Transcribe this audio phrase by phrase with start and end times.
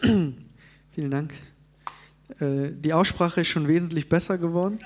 [0.00, 1.34] Vielen Dank.
[2.40, 4.78] Äh, die Aussprache ist schon wesentlich besser geworden.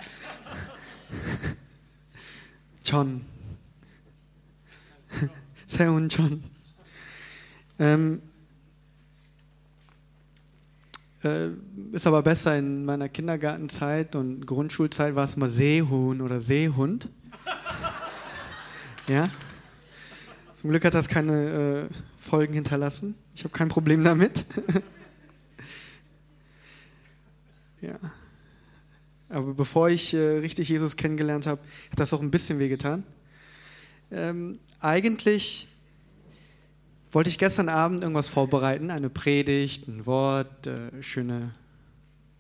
[2.85, 3.23] John.
[5.67, 6.45] Seun John.
[7.79, 8.23] Ähm,
[11.23, 11.49] äh,
[11.93, 17.09] ist aber besser in meiner Kindergartenzeit und Grundschulzeit war es immer Seehuhn oder Seehund.
[19.09, 19.29] ja.
[20.55, 23.15] Zum Glück hat das keine äh, Folgen hinterlassen.
[23.35, 24.47] Ich habe kein Problem damit.
[27.81, 27.99] Ja.
[29.29, 33.03] Aber bevor ich äh, richtig Jesus kennengelernt habe, hat das auch ein bisschen wehgetan.
[34.11, 35.69] Ähm, eigentlich
[37.11, 41.53] wollte ich gestern Abend irgendwas vorbereiten, eine Predigt, ein Wort, äh, schöne,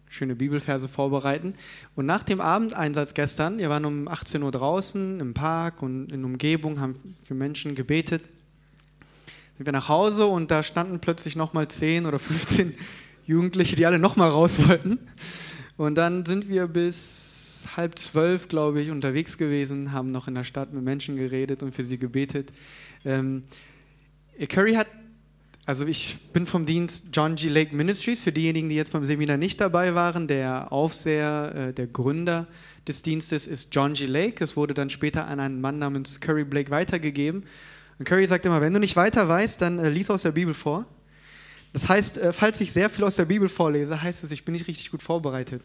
[0.08, 1.54] schöne Bibelverse vorbereiten.
[1.96, 6.24] Und nach dem Abendeinsatz gestern, wir waren um 18 Uhr draußen im Park und in
[6.24, 8.22] Umgebung, haben für Menschen gebetet,
[9.56, 12.74] sind wir nach Hause und da standen plötzlich nochmal 10 oder 15
[13.26, 14.98] Jugendliche, die alle nochmal raus wollten.
[15.76, 20.44] Und dann sind wir bis halb zwölf, glaube ich, unterwegs gewesen, haben noch in der
[20.44, 22.52] Stadt mit Menschen geredet und für sie gebetet.
[23.04, 23.42] Ähm,
[24.48, 24.86] Curry hat,
[25.64, 27.48] also ich bin vom Dienst John G.
[27.48, 31.88] Lake Ministries, für diejenigen, die jetzt beim Seminar nicht dabei waren, der Aufseher, äh, der
[31.88, 32.46] Gründer
[32.86, 34.06] des Dienstes ist John G.
[34.06, 34.42] Lake.
[34.42, 37.44] Es wurde dann später an einen Mann namens Curry Blake weitergegeben.
[37.98, 40.54] Und Curry sagt immer, wenn du nicht weiter weißt, dann äh, lies aus der Bibel
[40.54, 40.86] vor.
[41.76, 44.54] Das heißt, äh, falls ich sehr viel aus der Bibel vorlese, heißt es, ich bin
[44.54, 45.60] nicht richtig gut vorbereitet.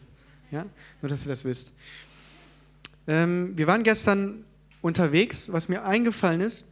[0.50, 0.66] Ja?
[1.00, 1.72] Nur, dass ihr das wisst.
[3.08, 4.44] Ähm, wir waren gestern
[4.82, 5.50] unterwegs.
[5.50, 6.66] Was mir eingefallen ist,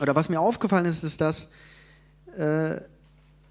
[0.00, 1.50] oder was mir aufgefallen ist, ist, dass
[2.36, 2.80] äh,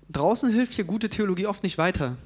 [0.09, 2.17] draußen hilft hier gute Theologie oft nicht weiter.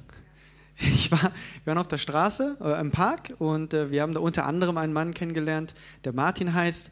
[0.80, 4.22] Ich war, wir waren auf der Straße, äh, im Park, und äh, wir haben da
[4.22, 6.90] unter anderem einen Mann kennengelernt, der Martin heißt,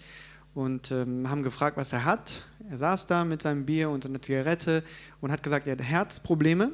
[0.53, 2.43] und ähm, haben gefragt, was er hat.
[2.69, 4.83] Er saß da mit seinem Bier und seiner Zigarette
[5.21, 6.71] und hat gesagt, er hat Herzprobleme.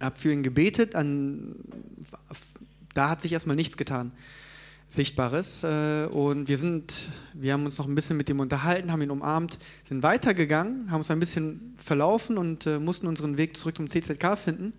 [0.00, 1.56] Hab für ihn gebetet, an,
[2.94, 4.12] da hat sich erstmal nichts getan.
[4.88, 5.62] Sichtbares.
[5.62, 6.94] Äh, und wir sind,
[7.34, 11.00] wir haben uns noch ein bisschen mit ihm unterhalten, haben ihn umarmt, sind weitergegangen, haben
[11.00, 14.72] uns ein bisschen verlaufen und äh, mussten unseren Weg zurück zum CZK finden.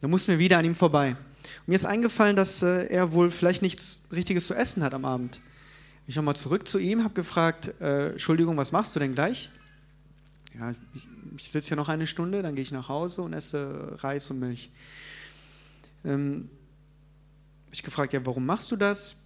[0.00, 1.10] Dann mussten wir wieder an ihm vorbei.
[1.10, 5.04] Und mir ist eingefallen, dass äh, er wohl vielleicht nichts Richtiges zu essen hat am
[5.04, 5.40] Abend.
[6.06, 9.50] Ich nochmal zurück zu ihm, habe gefragt, Entschuldigung, was machst du denn gleich?
[10.58, 13.96] Ja, ich, ich sitze hier noch eine Stunde, dann gehe ich nach Hause und esse
[14.02, 14.70] Reis und Milch.
[16.04, 16.50] Ähm,
[17.70, 19.16] ich gefragt, ja, warum machst du das?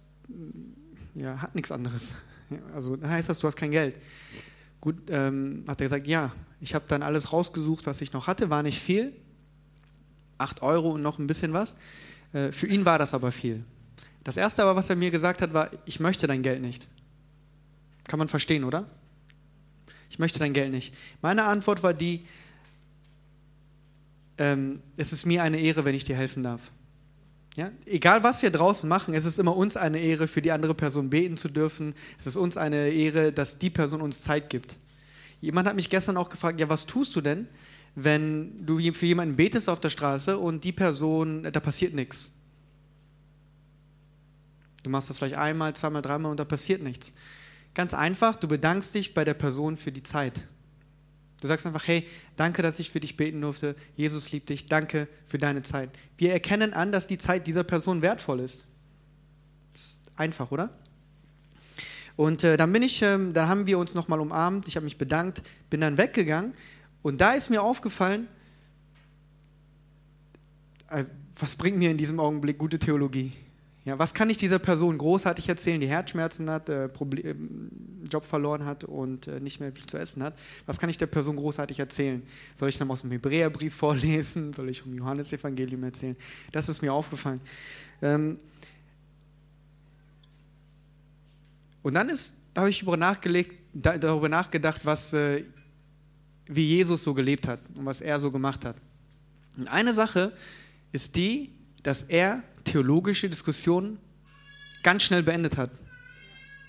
[1.15, 2.13] ja, hat nichts anderes.
[2.73, 3.99] Also heißt das, du hast kein Geld.
[4.79, 8.49] Gut, ähm, hat er gesagt, ja, ich habe dann alles rausgesucht, was ich noch hatte,
[8.49, 9.13] war nicht viel.
[10.37, 11.75] Acht Euro und noch ein bisschen was.
[12.31, 13.63] Äh, für ihn war das aber viel.
[14.27, 16.85] Das Erste aber, was er mir gesagt hat, war, ich möchte dein Geld nicht.
[18.09, 18.85] Kann man verstehen, oder?
[20.09, 20.93] Ich möchte dein Geld nicht.
[21.21, 22.25] Meine Antwort war die,
[24.37, 26.73] ähm, es ist mir eine Ehre, wenn ich dir helfen darf.
[27.55, 27.71] Ja?
[27.85, 31.09] Egal, was wir draußen machen, es ist immer uns eine Ehre, für die andere Person
[31.09, 31.95] beten zu dürfen.
[32.19, 34.77] Es ist uns eine Ehre, dass die Person uns Zeit gibt.
[35.39, 37.47] Jemand hat mich gestern auch gefragt, ja, was tust du denn,
[37.95, 42.36] wenn du für jemanden betest auf der Straße und die Person, da passiert nichts?
[44.87, 47.11] Du machst das vielleicht einmal, zweimal, dreimal und da passiert nichts.
[47.73, 50.47] Ganz einfach, du bedankst dich bei der Person für die Zeit.
[51.41, 53.75] Du sagst einfach, hey, danke, dass ich für dich beten durfte.
[53.97, 54.67] Jesus liebt dich.
[54.67, 55.89] Danke für deine Zeit.
[56.15, 58.65] Wir erkennen an, dass die Zeit dieser Person wertvoll ist.
[59.73, 60.69] ist einfach, oder?
[62.15, 64.69] Und äh, dann bin ich, ähm, dann haben wir uns nochmal umarmt.
[64.69, 66.53] Ich habe mich bedankt, bin dann weggegangen.
[67.01, 68.29] Und da ist mir aufgefallen,
[70.87, 73.33] also, was bringt mir in diesem Augenblick gute Theologie?
[73.87, 77.71] Ja, was kann ich dieser Person großartig erzählen, die Herzschmerzen hat, äh, Problem,
[78.11, 80.37] Job verloren hat und äh, nicht mehr viel zu essen hat?
[80.65, 82.21] Was kann ich der Person großartig erzählen?
[82.53, 84.51] Soll ich dann aus dem Hebräerbrief vorlesen?
[84.51, 86.17] Soll ich vom Johannesevangelium erzählen?
[86.51, 87.39] Das ist mir aufgefallen.
[88.01, 88.39] Ähm
[91.81, 92.11] und dann
[92.53, 95.45] da habe ich darüber, nachgelegt, darüber nachgedacht, was, äh,
[96.45, 98.75] wie Jesus so gelebt hat und was er so gemacht hat.
[99.55, 100.33] Und eine Sache
[100.91, 101.56] ist die,
[101.87, 103.97] dass er theologische Diskussionen
[104.83, 105.71] ganz schnell beendet hat.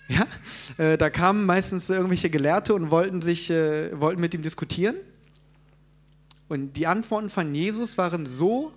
[0.06, 0.26] Ja?
[0.76, 4.94] Äh, da kamen meistens irgendwelche Gelehrte und wollten, sich, äh, wollten mit ihm diskutieren.
[6.48, 8.72] Und die Antworten von Jesus waren so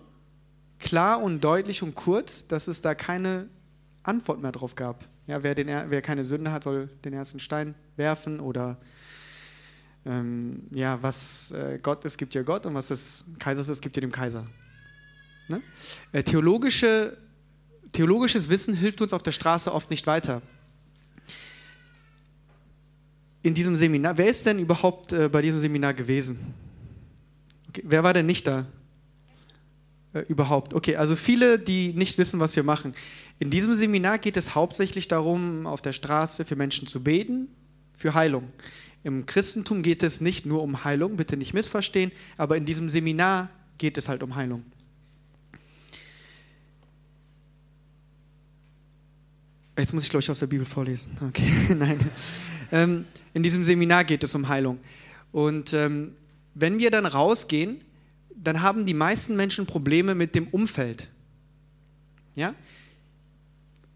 [0.79, 3.47] klar und deutlich und kurz, dass es da keine
[4.01, 5.07] Antwort mehr drauf gab.
[5.27, 8.79] Ja, wer, den, wer keine Sünde hat, soll den ersten Stein werfen oder
[10.07, 13.95] ähm, ja, was äh, Gott ist, gibt ja Gott und was des Kaisers ist, gibt
[13.95, 14.47] ja dem Kaiser.
[15.51, 15.61] Ne?
[16.11, 17.17] Äh, theologische,
[17.91, 20.41] theologisches Wissen hilft uns auf der Straße oft nicht weiter.
[23.43, 26.39] In diesem Seminar, wer ist denn überhaupt äh, bei diesem Seminar gewesen?
[27.69, 28.65] Okay, wer war denn nicht da?
[30.13, 30.73] äh, überhaupt?
[30.73, 32.93] Okay, also viele, die nicht wissen, was wir machen.
[33.39, 37.47] In diesem Seminar geht es hauptsächlich darum, auf der Straße für Menschen zu beten,
[37.93, 38.49] für Heilung.
[39.03, 43.49] Im Christentum geht es nicht nur um Heilung, bitte nicht missverstehen, aber in diesem Seminar
[43.77, 44.63] geht es halt um Heilung.
[49.77, 51.17] Jetzt muss ich, glaube ich, aus der Bibel vorlesen.
[51.27, 51.99] Okay, nein.
[52.71, 54.79] Ähm, in diesem Seminar geht es um Heilung.
[55.31, 56.15] Und ähm,
[56.53, 57.83] wenn wir dann rausgehen,
[58.35, 61.09] dann haben die meisten Menschen Probleme mit dem Umfeld.
[62.35, 62.53] Ja?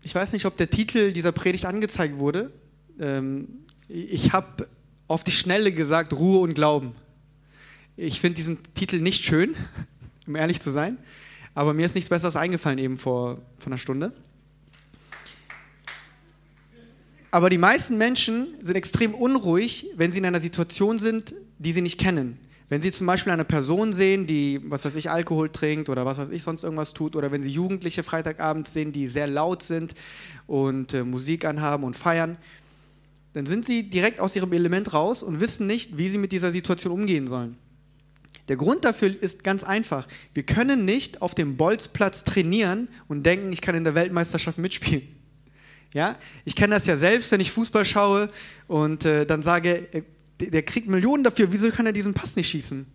[0.01, 2.51] Ich weiß nicht, ob der Titel dieser Predigt angezeigt wurde.
[2.99, 3.47] Ähm,
[3.87, 4.67] ich habe
[5.07, 6.93] auf die Schnelle gesagt Ruhe und Glauben.
[7.97, 9.55] Ich finde diesen Titel nicht schön,
[10.27, 10.97] um ehrlich zu sein,
[11.53, 14.13] aber mir ist nichts Besseres eingefallen eben vor, vor einer Stunde.
[17.35, 21.81] Aber die meisten Menschen sind extrem unruhig, wenn sie in einer Situation sind, die sie
[21.81, 22.37] nicht kennen.
[22.69, 26.17] Wenn Sie zum Beispiel eine Person sehen, die, was weiß ich, Alkohol trinkt oder was
[26.17, 29.95] weiß ich, sonst irgendwas tut, oder wenn Sie Jugendliche Freitagabend sehen, die sehr laut sind
[30.47, 32.37] und äh, Musik anhaben und feiern,
[33.33, 36.53] dann sind Sie direkt aus Ihrem Element raus und wissen nicht, wie Sie mit dieser
[36.53, 37.57] Situation umgehen sollen.
[38.47, 40.07] Der Grund dafür ist ganz einfach.
[40.33, 45.14] Wir können nicht auf dem Bolzplatz trainieren und denken, ich kann in der Weltmeisterschaft mitspielen.
[45.95, 46.17] Ja?
[46.43, 48.29] Ich kenne das ja selbst, wenn ich Fußball schaue
[48.67, 50.01] und äh, dann sage, äh,
[50.39, 52.85] der kriegt Millionen dafür, wieso kann er diesen Pass nicht schießen?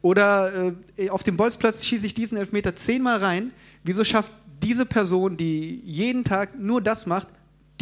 [0.00, 3.52] Oder äh, auf dem Bolzplatz schieße ich diesen Elfmeter zehnmal rein,
[3.84, 4.32] wieso schafft
[4.62, 7.28] diese Person, die jeden Tag nur das macht,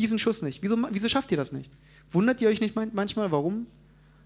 [0.00, 0.64] diesen Schuss nicht?
[0.64, 1.70] Wieso, wieso schafft ihr das nicht?
[2.10, 3.68] Wundert ihr euch nicht manchmal, warum?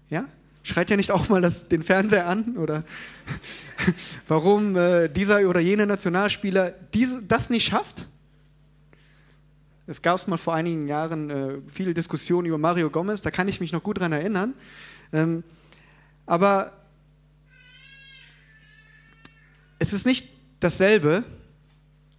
[0.09, 0.25] Ja?
[0.63, 2.57] Schreit ja nicht auch mal das, den Fernseher an?
[2.57, 2.83] Oder
[4.27, 8.07] warum äh, dieser oder jener Nationalspieler diese, das nicht schafft?
[9.89, 13.59] Es gab mal vor einigen Jahren äh, viele Diskussionen über Mario Gomez, da kann ich
[13.59, 14.53] mich noch gut daran erinnern.
[15.11, 15.43] Ähm,
[16.27, 16.73] aber
[19.79, 21.23] es ist nicht dasselbe,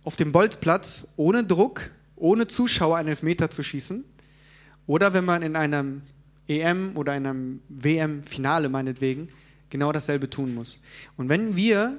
[0.05, 4.05] auf dem Bolzplatz ohne Druck, ohne Zuschauer einen Elfmeter zu schießen
[4.88, 6.02] oder wenn man in einem
[6.49, 9.28] EM oder einem WM-Finale meinetwegen
[9.69, 10.82] genau dasselbe tun muss.
[11.16, 11.96] Und wenn wir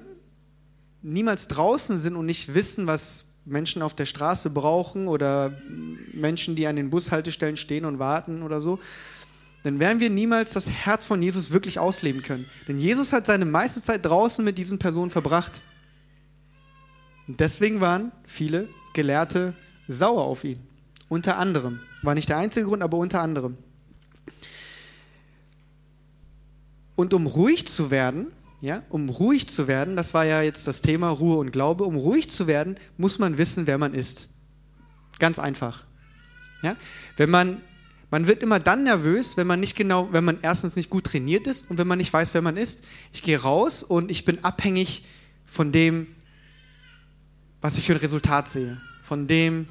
[1.02, 5.54] niemals draußen sind und nicht wissen, was Menschen auf der Straße brauchen oder
[6.14, 8.80] Menschen, die an den Bushaltestellen stehen und warten oder so,
[9.64, 12.46] dann werden wir niemals das Herz von Jesus wirklich ausleben können.
[12.68, 15.62] Denn Jesus hat seine meiste Zeit draußen mit diesen Personen verbracht.
[17.28, 19.54] Und deswegen waren viele Gelehrte
[19.88, 20.60] sauer auf ihn.
[21.10, 21.80] Unter anderem.
[22.02, 23.58] War nicht der einzige Grund, aber unter anderem.
[26.96, 28.28] Und um ruhig zu werden,
[28.62, 31.96] ja, um ruhig zu werden, das war ja jetzt das Thema Ruhe und Glaube, um
[31.96, 34.30] ruhig zu werden, muss man wissen, wer man ist.
[35.18, 35.84] Ganz einfach.
[36.62, 36.78] Ja?
[37.18, 37.62] Wenn man,
[38.12, 41.48] man wird immer dann nervös, wenn man nicht genau, wenn man erstens nicht gut trainiert
[41.48, 42.84] ist und wenn man nicht weiß, wer man ist.
[43.12, 45.06] Ich gehe raus und ich bin abhängig
[45.46, 46.08] von dem,
[47.62, 49.68] was ich für ein Resultat sehe, von dem,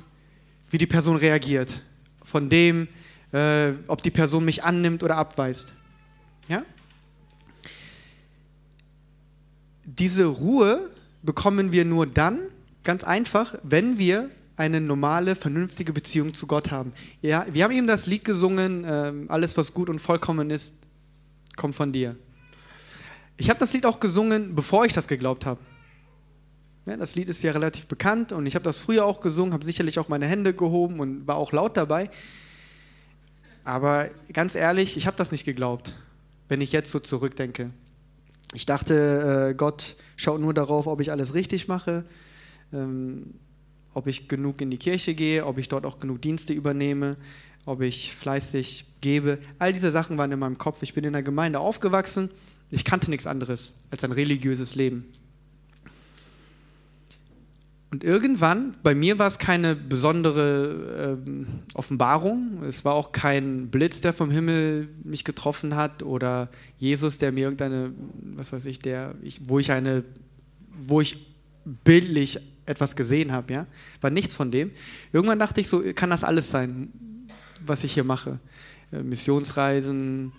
[0.69, 1.81] wie die Person reagiert,
[2.25, 2.88] von dem,
[3.32, 5.75] äh, ob die Person mich annimmt oder abweist.
[6.48, 6.64] Ja?
[9.98, 10.90] Diese Ruhe
[11.22, 12.38] bekommen wir nur dann,
[12.84, 16.92] ganz einfach, wenn wir eine normale, vernünftige Beziehung zu Gott haben.
[17.22, 20.75] Ja, wir haben eben das Lied gesungen, äh, alles was gut und vollkommen ist,
[21.56, 22.16] kommt von dir.
[23.37, 25.60] Ich habe das Lied auch gesungen, bevor ich das geglaubt habe.
[26.84, 29.65] Ja, das Lied ist ja relativ bekannt und ich habe das früher auch gesungen, habe
[29.65, 32.10] sicherlich auch meine Hände gehoben und war auch laut dabei.
[33.65, 35.94] Aber ganz ehrlich, ich habe das nicht geglaubt,
[36.48, 37.70] wenn ich jetzt so zurückdenke.
[38.54, 42.04] Ich dachte, äh, Gott schaut nur darauf, ob ich alles richtig mache,
[42.72, 43.34] ähm,
[43.94, 47.16] ob ich genug in die Kirche gehe, ob ich dort auch genug Dienste übernehme,
[47.64, 49.38] ob ich fleißig gebe.
[49.58, 50.82] All diese Sachen waren in meinem Kopf.
[50.82, 52.30] Ich bin in der Gemeinde aufgewachsen.
[52.70, 55.12] Ich kannte nichts anderes als ein religiöses Leben.
[57.91, 64.01] Und irgendwann, bei mir war es keine besondere ähm, Offenbarung, es war auch kein Blitz,
[64.01, 67.93] der vom Himmel mich getroffen hat oder Jesus, der mir irgendeine,
[68.37, 70.05] was weiß ich, der, ich, wo ich eine,
[70.85, 71.27] wo ich
[71.82, 73.67] bildlich etwas gesehen habe, ja,
[74.01, 74.70] war nichts von dem.
[75.13, 76.93] Irgendwann dachte ich so, kann das alles sein,
[77.65, 78.39] was ich hier mache?
[78.93, 80.31] Äh, Missionsreisen,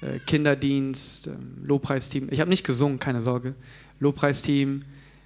[0.00, 1.30] äh, Kinderdienst, äh,
[1.64, 2.28] Lobpreisteam.
[2.30, 3.56] Ich habe nicht gesungen, keine Sorge.
[3.98, 4.82] Lobpreisteam,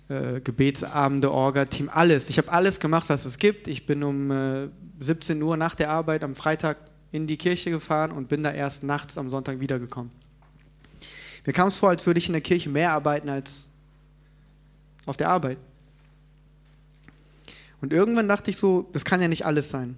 [0.09, 2.31] äh, Gebetsabende, Orga-Team, alles.
[2.31, 3.69] Ich habe alles gemacht, was es gibt.
[3.69, 4.69] Ich bin um äh,
[5.01, 6.79] 17 Uhr nach der Arbeit am Freitag
[7.13, 10.11] in die Kirche gefahren und bin da erst nachts am Sonntag wiedergekommen.
[11.47, 13.69] Mir kam es vor, als würde ich in der Kirche mehr arbeiten als
[15.07, 15.59] auf der Arbeit.
[17.81, 19.97] Und irgendwann dachte ich so, das kann ja nicht alles sein.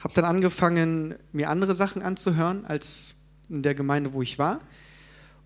[0.00, 3.14] Habe dann angefangen, mir andere Sachen anzuhören als
[3.48, 4.60] in der Gemeinde, wo ich war.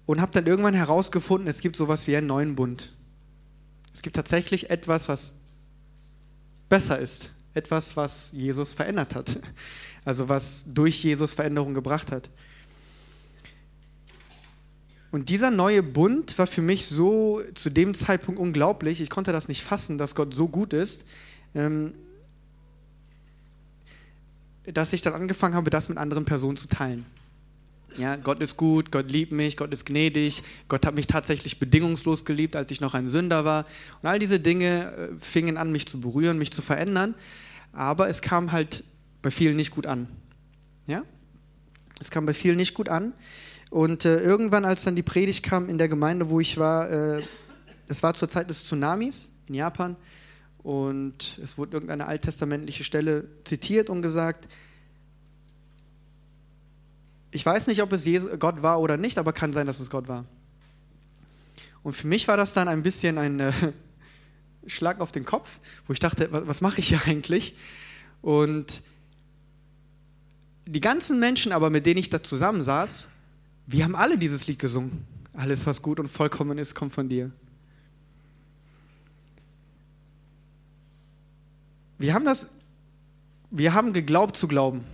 [0.06, 2.92] Und habe dann irgendwann herausgefunden, es gibt sowas wie einen neuen Bund.
[3.94, 5.34] Es gibt tatsächlich etwas, was
[6.68, 7.30] besser ist.
[7.54, 9.38] Etwas, was Jesus verändert hat.
[10.06, 12.28] Also was durch Jesus Veränderung gebracht hat.
[15.12, 19.00] Und dieser neue Bund war für mich so zu dem Zeitpunkt unglaublich.
[19.00, 21.06] Ich konnte das nicht fassen, dass Gott so gut ist,
[21.54, 21.94] ähm,
[24.64, 27.06] dass ich dann angefangen habe, das mit anderen Personen zu teilen.
[27.96, 32.24] Ja, Gott ist gut, Gott liebt mich, Gott ist gnädig, Gott hat mich tatsächlich bedingungslos
[32.24, 33.66] geliebt, als ich noch ein Sünder war.
[34.02, 37.14] Und all diese Dinge äh, fingen an, mich zu berühren, mich zu verändern.
[37.72, 38.84] Aber es kam halt
[39.22, 40.08] bei vielen nicht gut an.
[40.86, 41.04] Ja?
[42.00, 43.12] Es kam bei vielen nicht gut an.
[43.70, 47.22] Und äh, irgendwann, als dann die Predigt kam in der Gemeinde, wo ich war, äh,
[47.88, 49.96] es war zur Zeit des Tsunamis in Japan
[50.62, 54.48] und es wurde irgendeine alttestamentliche Stelle zitiert und gesagt,
[57.34, 60.06] ich weiß nicht, ob es Gott war oder nicht, aber kann sein, dass es Gott
[60.06, 60.24] war.
[61.82, 63.52] Und für mich war das dann ein bisschen ein äh,
[64.68, 67.56] Schlag auf den Kopf, wo ich dachte, was, was mache ich hier eigentlich?
[68.22, 68.82] Und
[70.66, 73.08] die ganzen Menschen aber, mit denen ich da zusammensaß,
[73.66, 75.04] wir haben alle dieses Lied gesungen.
[75.32, 77.32] Alles, was gut und vollkommen ist, kommt von dir.
[81.98, 82.46] Wir haben das,
[83.50, 84.84] wir haben geglaubt zu glauben.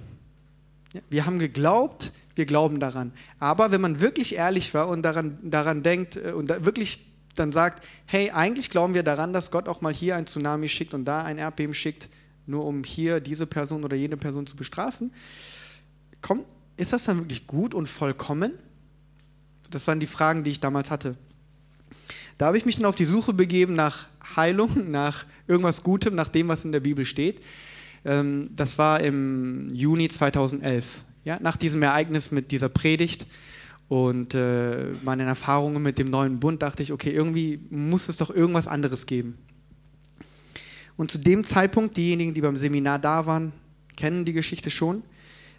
[1.10, 3.12] Wir haben geglaubt, wir glauben daran.
[3.38, 7.06] Aber wenn man wirklich ehrlich war und daran, daran denkt äh, und da wirklich
[7.36, 10.94] dann sagt, hey, eigentlich glauben wir daran, dass Gott auch mal hier ein Tsunami schickt
[10.94, 12.08] und da ein Erdbeben schickt,
[12.46, 15.12] nur um hier diese Person oder jene Person zu bestrafen,
[16.22, 16.44] komm,
[16.78, 18.54] ist das dann wirklich gut und vollkommen?
[19.70, 21.14] Das waren die Fragen, die ich damals hatte.
[22.38, 26.28] Da habe ich mich dann auf die Suche begeben nach Heilung, nach irgendwas Gutem, nach
[26.28, 27.42] dem, was in der Bibel steht.
[28.04, 31.04] Ähm, das war im Juni 2011.
[31.24, 33.26] Ja, nach diesem Ereignis mit dieser Predigt
[33.88, 38.30] und äh, meinen Erfahrungen mit dem neuen Bund dachte ich, okay, irgendwie muss es doch
[38.30, 39.36] irgendwas anderes geben.
[40.96, 43.52] Und zu dem Zeitpunkt, diejenigen, die beim Seminar da waren,
[43.96, 45.02] kennen die Geschichte schon,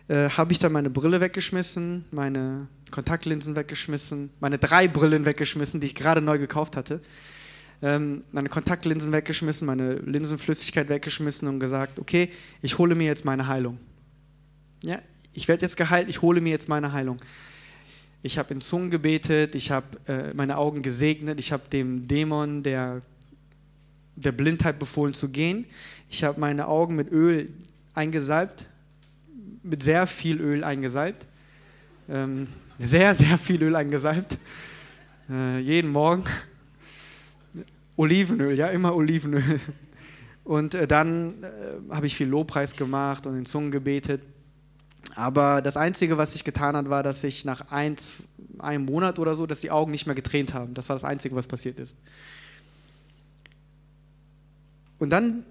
[0.08, 5.88] äh, habe ich dann meine Brille weggeschmissen, meine Kontaktlinsen weggeschmissen, meine drei Brillen weggeschmissen, die
[5.88, 7.02] ich gerade neu gekauft hatte.
[7.82, 12.30] Ähm, meine Kontaktlinsen weggeschmissen, meine Linsenflüssigkeit weggeschmissen und gesagt, okay,
[12.62, 13.80] ich hole mir jetzt meine Heilung.
[14.84, 15.00] Ja,
[15.34, 17.18] ich werde jetzt geheilt, ich hole mir jetzt meine Heilung.
[18.24, 22.62] Ich habe in Zungen gebetet, ich habe äh, meine Augen gesegnet, ich habe dem Dämon
[22.62, 23.02] der,
[24.16, 25.66] der Blindheit befohlen zu gehen.
[26.10, 27.50] Ich habe meine Augen mit Öl
[27.94, 28.68] eingesalbt,
[29.64, 31.26] mit sehr viel Öl eingesalbt.
[32.10, 32.48] Ähm,
[32.78, 34.38] sehr, sehr viel Öl eingesalbt.
[35.30, 36.24] Äh, jeden Morgen.
[37.96, 39.60] Olivenöl, ja, immer Olivenöl.
[40.44, 41.48] Und äh, dann äh,
[41.92, 44.22] habe ich viel Lobpreis gemacht und in Zungen gebetet.
[45.16, 47.98] Aber das Einzige, was ich getan hat, war, dass ich nach ein,
[48.60, 50.74] einem Monat oder so, dass die Augen nicht mehr getränt haben.
[50.74, 51.98] Das war das Einzige, was passiert ist.
[55.00, 55.44] Und dann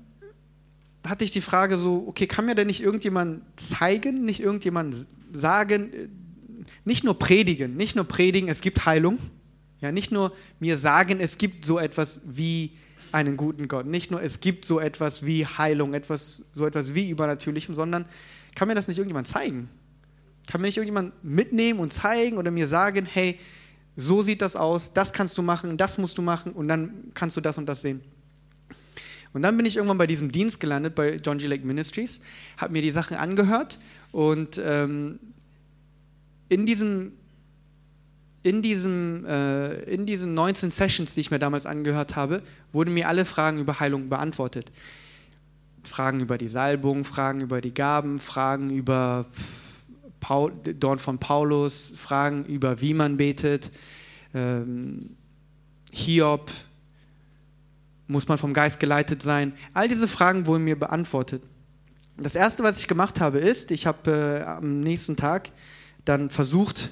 [1.07, 4.95] hatte ich die Frage so, okay, kann mir denn nicht irgendjemand zeigen, nicht irgendjemand
[5.33, 5.91] sagen,
[6.85, 9.19] nicht nur predigen, nicht nur predigen, es gibt Heilung,
[9.81, 12.73] ja, nicht nur mir sagen, es gibt so etwas wie
[13.13, 17.11] einen guten Gott, nicht nur es gibt so etwas wie Heilung, etwas, so etwas wie
[17.11, 18.07] Übernatürlichem, sondern
[18.55, 19.69] kann mir das nicht irgendjemand zeigen?
[20.47, 23.39] Kann mir nicht irgendjemand mitnehmen und zeigen oder mir sagen, hey,
[23.97, 27.37] so sieht das aus, das kannst du machen, das musst du machen und dann kannst
[27.37, 28.01] du das und das sehen.
[29.33, 31.47] Und dann bin ich irgendwann bei diesem Dienst gelandet, bei John G.
[31.47, 32.21] Lake Ministries,
[32.57, 33.79] habe mir die Sachen angehört
[34.11, 35.21] und ähm,
[36.49, 37.13] in diesem
[38.43, 42.43] in, diesem, äh, in diesen 19 Sessions, die ich mir damals angehört habe,
[42.73, 44.73] wurden mir alle Fragen über Heilung beantwortet.
[45.91, 49.27] Fragen über die Salbung, Fragen über die Gaben, Fragen über
[50.21, 53.73] Paul, Dorn von Paulus, Fragen über wie man betet,
[54.33, 55.17] ähm,
[55.93, 56.51] Hiob,
[58.07, 59.53] muss man vom Geist geleitet sein?
[59.75, 61.43] All diese Fragen wurden mir beantwortet.
[62.17, 65.51] Das Erste, was ich gemacht habe, ist, ich habe äh, am nächsten Tag
[66.05, 66.91] dann versucht,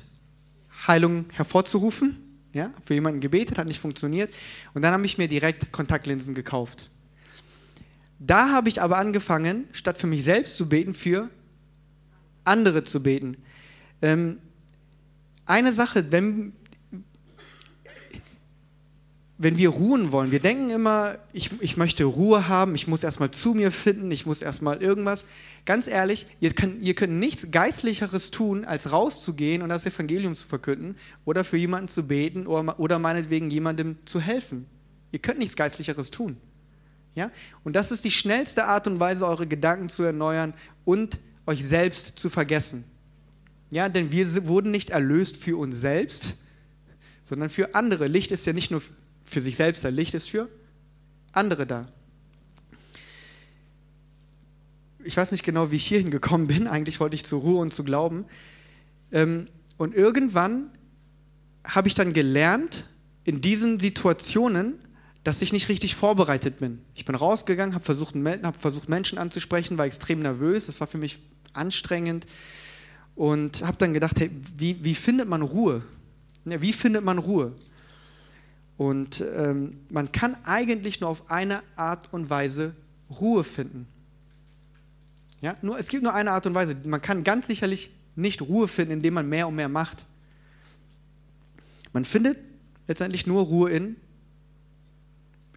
[0.88, 2.24] Heilung hervorzurufen.
[2.52, 4.34] Ja, für jemanden gebetet, hat nicht funktioniert.
[4.74, 6.90] Und dann habe ich mir direkt Kontaktlinsen gekauft.
[8.18, 11.30] Da habe ich aber angefangen, statt für mich selbst zu beten, für
[12.44, 13.36] andere zu beten.
[14.02, 14.38] Ähm,
[15.46, 16.52] eine Sache, wenn,
[19.38, 23.30] wenn wir ruhen wollen, wir denken immer, ich, ich möchte Ruhe haben, ich muss erstmal
[23.30, 25.24] zu mir finden, ich muss erstmal irgendwas.
[25.64, 30.46] Ganz ehrlich, ihr könnt, ihr könnt nichts Geistlicheres tun, als rauszugehen und das Evangelium zu
[30.48, 34.66] verkünden oder für jemanden zu beten oder, oder meinetwegen jemandem zu helfen.
[35.12, 36.36] Ihr könnt nichts Geistlicheres tun.
[37.14, 37.30] Ja?
[37.64, 42.18] Und das ist die schnellste Art und Weise, eure Gedanken zu erneuern und euch selbst
[42.18, 42.84] zu vergessen.
[43.70, 46.36] Ja, denn wir wurden nicht erlöst für uns selbst,
[47.22, 48.06] sondern für andere.
[48.06, 48.82] Licht ist ja nicht nur
[49.24, 50.48] für sich selbst, der Licht ist für
[51.32, 51.88] andere da.
[55.04, 56.66] Ich weiß nicht genau, wie ich hierhin gekommen bin.
[56.66, 58.24] Eigentlich wollte ich zur Ruhe und zu glauben.
[59.12, 60.70] Ähm, und irgendwann
[61.64, 62.84] habe ich dann gelernt,
[63.24, 64.74] in diesen Situationen,
[65.24, 66.80] dass ich nicht richtig vorbereitet bin.
[66.94, 70.66] Ich bin rausgegangen, habe versucht, hab versucht, Menschen anzusprechen, war extrem nervös.
[70.66, 71.18] Das war für mich
[71.52, 72.26] anstrengend
[73.14, 75.82] und habe dann gedacht, hey, wie, wie findet man Ruhe?
[76.44, 77.52] Wie findet man Ruhe?
[78.76, 82.74] Und ähm, man kann eigentlich nur auf eine Art und Weise
[83.10, 83.88] Ruhe finden.
[85.40, 86.76] Ja, nur, es gibt nur eine Art und Weise.
[86.84, 90.06] Man kann ganz sicherlich nicht Ruhe finden, indem man mehr und mehr macht.
[91.92, 92.38] Man findet
[92.86, 93.96] letztendlich nur Ruhe in,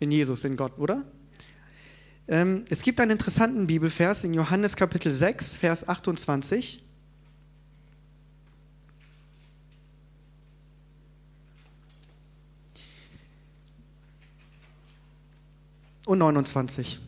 [0.01, 1.05] in Jesus, in Gott, oder?
[2.27, 6.83] Ähm, es gibt einen interessanten Bibelvers in Johannes Kapitel 6, Vers 28.
[16.11, 16.99] und 29.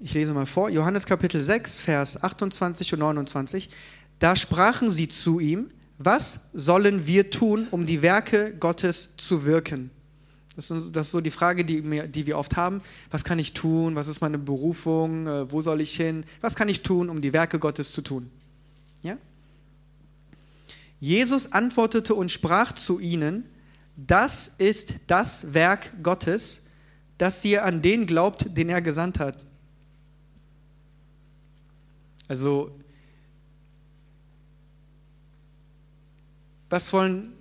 [0.00, 0.70] Ich lese mal vor.
[0.70, 3.68] Johannes Kapitel 6, Vers 28 und 29.
[4.18, 9.90] Da sprachen sie zu ihm, was sollen wir tun, um die Werke Gottes zu wirken?
[10.56, 12.82] Das ist, so die Frage, die, mir, die, wir oft haben.
[13.10, 13.94] Was kann ich tun?
[13.94, 15.26] Was ist meine Berufung?
[15.26, 16.24] Äh, wo soll ich hin?
[16.40, 18.30] Was kann ich tun, um die Werke Gottes zu tun?
[19.02, 19.16] Ja?
[21.00, 23.44] Jesus antwortete und sprach zu ihnen,
[23.96, 26.66] das ist das Werk Gottes,
[27.18, 29.44] dass ihr an den glaubt, den er gesandt hat.
[32.28, 32.78] Also,
[36.70, 37.32] was wollen,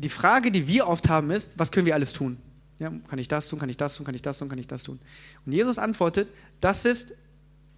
[0.00, 2.38] die Frage, die wir oft haben, ist, was können wir alles tun?
[2.78, 4.66] Ja, kann ich das tun, kann ich das tun, kann ich das tun, kann ich
[4.66, 4.98] das tun?
[5.44, 6.28] Und Jesus antwortet,
[6.62, 7.14] das ist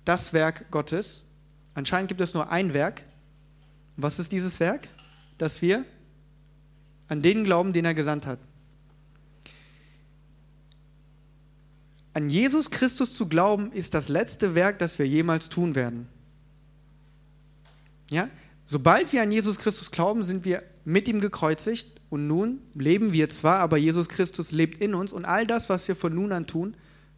[0.05, 1.25] das Werk Gottes.
[1.75, 3.03] Anscheinend gibt es nur ein Werk.
[3.97, 4.89] Was ist dieses Werk?
[5.39, 5.85] Dass wir
[7.09, 8.39] an den glauben, den er gesandt hat.
[12.15, 16.07] An Jesus Christus zu glauben, ist das letzte Werk, das wir jemals tun werden.
[18.11, 18.29] Ja?
[18.65, 23.29] Sobald wir an Jesus Christus glauben, sind wir mit ihm gekreuzigt und nun leben wir
[23.29, 26.47] zwar, aber Jesus Christus lebt in uns und all das, was wir von nun an
[26.47, 26.77] tun,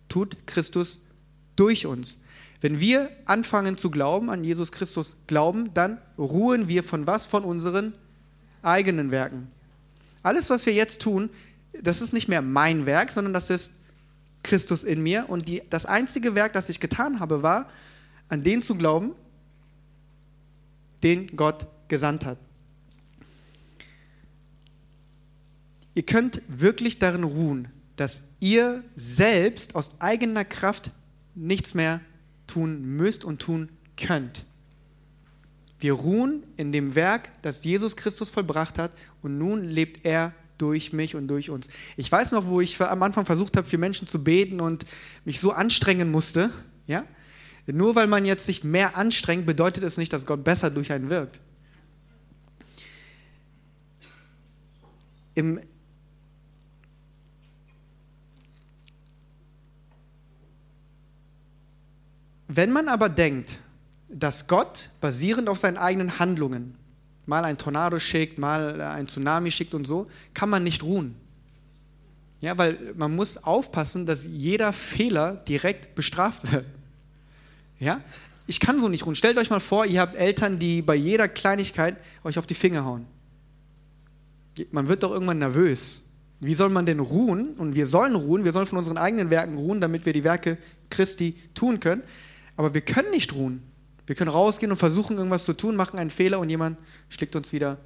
[0.09, 1.01] tut Christus
[1.57, 2.21] durch uns.
[2.61, 7.27] Wenn wir anfangen zu glauben, an Jesus Christus glauben, dann ruhen wir von was?
[7.27, 7.95] Von unseren
[8.63, 9.49] eigenen Werken.
[10.23, 11.29] Alles, was wir jetzt tun,
[11.83, 13.75] das ist nicht mehr mein Werk, sondern das ist
[14.43, 15.27] Christus in mir.
[15.29, 17.69] Und die, das einzige Werk, das ich getan habe, war,
[18.29, 19.13] an den zu glauben,
[21.05, 22.39] den Gott gesandt hat.
[25.95, 30.91] Ihr könnt wirklich darin ruhen, dass ihr selbst aus eigener Kraft
[31.37, 32.01] nichts mehr
[32.47, 34.45] tun müsst und tun könnt.
[35.79, 40.93] Wir ruhen in dem Werk, das Jesus Christus vollbracht hat und nun lebt er durch
[40.93, 41.69] mich und durch uns.
[41.97, 44.87] Ich weiß noch, wo ich am Anfang versucht habe, für Menschen zu beten und
[45.25, 46.51] mich so anstrengen musste.
[46.87, 47.05] Ja?
[47.67, 51.09] Nur weil man jetzt sich mehr anstrengt, bedeutet es nicht, dass Gott besser durch einen
[51.09, 51.41] wirkt.
[55.35, 55.61] Im
[62.47, 63.59] Wenn man aber denkt,
[64.09, 66.77] dass Gott basierend auf seinen eigenen Handlungen
[67.27, 71.17] mal ein Tornado schickt, mal ein Tsunami schickt und so, kann man nicht ruhen.
[72.41, 76.67] Ja, weil man muss aufpassen, dass jeder Fehler direkt bestraft wird.
[77.79, 78.01] Ja?
[78.47, 79.15] Ich kann so nicht ruhen.
[79.15, 82.85] Stellt euch mal vor, ihr habt Eltern, die bei jeder Kleinigkeit euch auf die Finger
[82.85, 83.07] hauen.
[84.71, 86.05] Man wird doch irgendwann nervös.
[86.41, 87.55] Wie soll man denn ruhen?
[87.55, 90.59] Und wir sollen ruhen, wir sollen von unseren eigenen Werken ruhen, damit wir die Werke
[90.91, 92.03] Christi tun können.
[92.57, 93.63] Aber wir können nicht ruhen.
[94.07, 97.53] Wir können rausgehen und versuchen, irgendwas zu tun, machen einen Fehler und jemand schlägt uns
[97.53, 97.79] wieder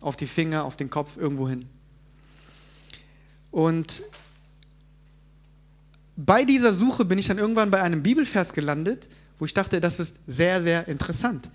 [0.00, 1.66] auf die Finger, auf den Kopf, irgendwo hin.
[3.50, 4.02] Und
[6.18, 10.00] bei dieser Suche bin ich dann irgendwann bei einem Bibelvers gelandet, wo ich dachte, das
[10.00, 11.48] ist sehr, sehr interessant.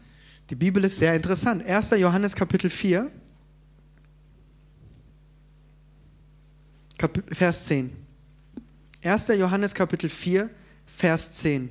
[0.49, 1.63] Die Bibel ist sehr interessant.
[1.65, 1.91] 1.
[1.91, 3.12] Johannes Kapitel 4,
[7.28, 7.91] Vers 10.
[9.04, 9.28] 1.
[9.28, 10.49] Johannes Kapitel 4,
[10.86, 11.69] Vers 10.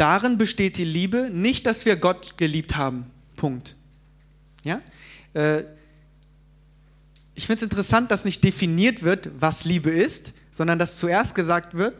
[0.00, 3.10] darin besteht die Liebe, nicht, dass wir Gott geliebt haben.
[3.36, 3.76] Punkt.
[4.64, 4.80] Ja?
[5.34, 5.64] Äh,
[7.40, 11.72] ich finde es interessant, dass nicht definiert wird, was Liebe ist, sondern dass zuerst gesagt
[11.72, 11.94] wird,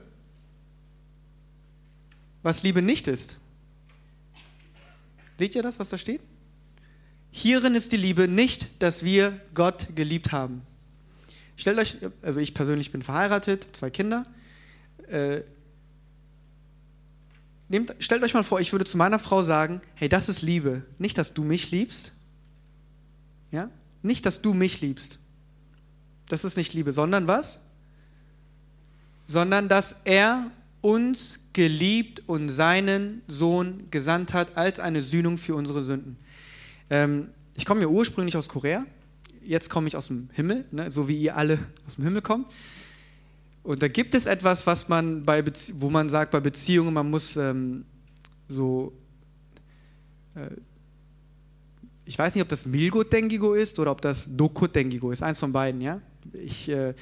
[2.43, 3.39] was Liebe nicht ist.
[5.39, 6.21] Seht ihr das, was da steht?
[7.31, 10.61] Hierin ist die Liebe nicht, dass wir Gott geliebt haben.
[11.57, 14.27] Stellt euch, also ich persönlich bin verheiratet, zwei Kinder.
[15.09, 15.41] Äh,
[17.71, 20.83] nehmt, stellt euch mal vor, ich würde zu meiner Frau sagen, hey, das ist Liebe.
[20.99, 22.13] Nicht, dass du mich liebst,
[23.51, 23.71] ja,
[24.03, 25.19] Nicht, dass du mich liebst.
[26.31, 27.61] Das ist nicht Liebe, sondern was?
[29.27, 35.83] Sondern dass er uns geliebt und seinen Sohn gesandt hat als eine Sühnung für unsere
[35.83, 36.17] Sünden.
[36.89, 38.87] Ähm, ich komme ja ursprünglich aus Korea,
[39.43, 42.47] jetzt komme ich aus dem Himmel, ne, so wie ihr alle aus dem Himmel kommt.
[43.65, 47.37] Und da gibt es etwas, was man bei wo man sagt, bei Beziehungen, man muss
[47.37, 47.85] ähm,
[48.49, 48.93] so,
[50.37, 50.49] äh,
[52.05, 55.41] ich weiß nicht, ob das Milgut Dengigo ist oder ob das Dokut Dengigo ist, eins
[55.41, 56.01] von beiden, ja.
[56.33, 56.95] Ich, äh,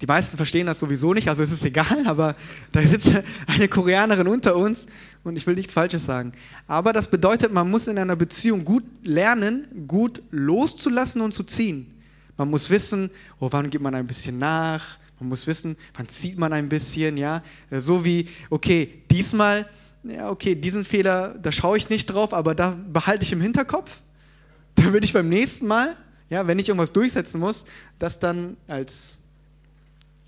[0.00, 2.36] die meisten verstehen das sowieso nicht, also ist es egal, aber
[2.72, 3.12] da sitzt
[3.46, 4.86] eine Koreanerin unter uns
[5.22, 6.32] und ich will nichts Falsches sagen.
[6.66, 11.94] Aber das bedeutet, man muss in einer Beziehung gut lernen, gut loszulassen und zu ziehen.
[12.36, 16.38] Man muss wissen, oh, wann gibt man ein bisschen nach, man muss wissen, wann zieht
[16.38, 17.42] man ein bisschen, ja.
[17.70, 19.68] So wie, okay, diesmal,
[20.02, 24.02] ja, okay, diesen Fehler, da schaue ich nicht drauf, aber da behalte ich im Hinterkopf.
[24.74, 25.96] Da würde ich beim nächsten Mal,
[26.30, 27.66] ja, wenn ich irgendwas durchsetzen muss,
[27.98, 29.18] das dann als,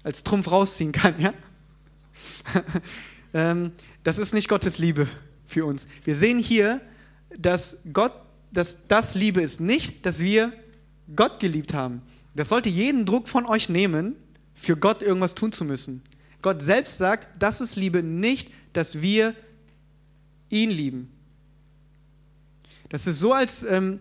[0.02, 1.32] als Trumpf rausziehen kann, ja.
[3.34, 3.72] ähm,
[4.04, 5.06] das ist nicht Gottes Liebe
[5.46, 5.86] für uns.
[6.04, 6.80] Wir sehen hier,
[7.36, 8.12] dass Gott,
[8.52, 10.52] dass das Liebe ist nicht, dass wir
[11.14, 12.02] Gott geliebt haben.
[12.34, 14.16] Das sollte jeden Druck von euch nehmen,
[14.54, 16.02] für Gott irgendwas tun zu müssen.
[16.42, 19.34] Gott selbst sagt, das ist Liebe nicht, dass wir
[20.48, 21.10] ihn lieben.
[22.88, 24.00] Das ist so, als ähm,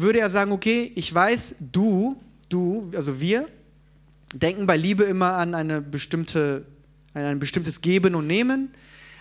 [0.00, 3.48] würde er sagen, okay, ich weiß, du, du, also wir,
[4.34, 6.66] denken bei Liebe immer an eine bestimmte,
[7.14, 8.70] an ein bestimmtes Geben und Nehmen,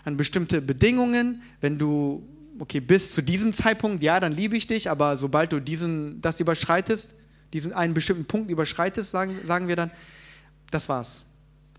[0.03, 1.41] an bestimmte Bedingungen.
[1.61, 2.27] Wenn du,
[2.59, 6.39] okay, bis zu diesem Zeitpunkt, ja, dann liebe ich dich, aber sobald du diesen, das
[6.39, 7.13] überschreitest,
[7.53, 9.91] diesen einen bestimmten Punkt überschreitest, sagen, sagen wir dann,
[10.71, 11.23] das war's.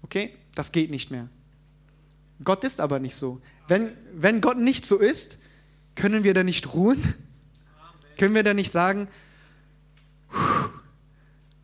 [0.02, 0.34] Okay?
[0.54, 1.28] Das geht nicht mehr.
[2.42, 3.40] Gott ist aber nicht so.
[3.66, 5.38] Wenn, wenn Gott nicht so ist,
[5.94, 7.02] können wir da nicht ruhen?
[8.18, 9.08] Können wir da nicht sagen,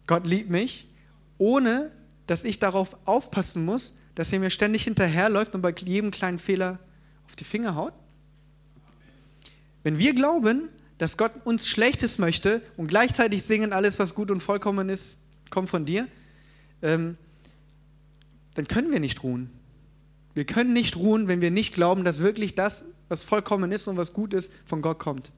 [0.07, 0.89] Gott liebt mich,
[1.37, 1.91] ohne
[2.27, 6.79] dass ich darauf aufpassen muss, dass er mir ständig hinterherläuft und bei jedem kleinen Fehler
[7.27, 7.93] auf die Finger haut?
[9.83, 14.41] Wenn wir glauben, dass Gott uns Schlechtes möchte und gleichzeitig singen, alles, was gut und
[14.41, 15.19] vollkommen ist,
[15.51, 16.07] kommt von dir,
[16.83, 17.17] ähm,
[18.55, 19.51] dann können wir nicht ruhen.
[20.35, 23.97] Wir können nicht ruhen, wenn wir nicht glauben, dass wirklich das, was vollkommen ist und
[23.97, 25.33] was gut ist, von Gott kommt.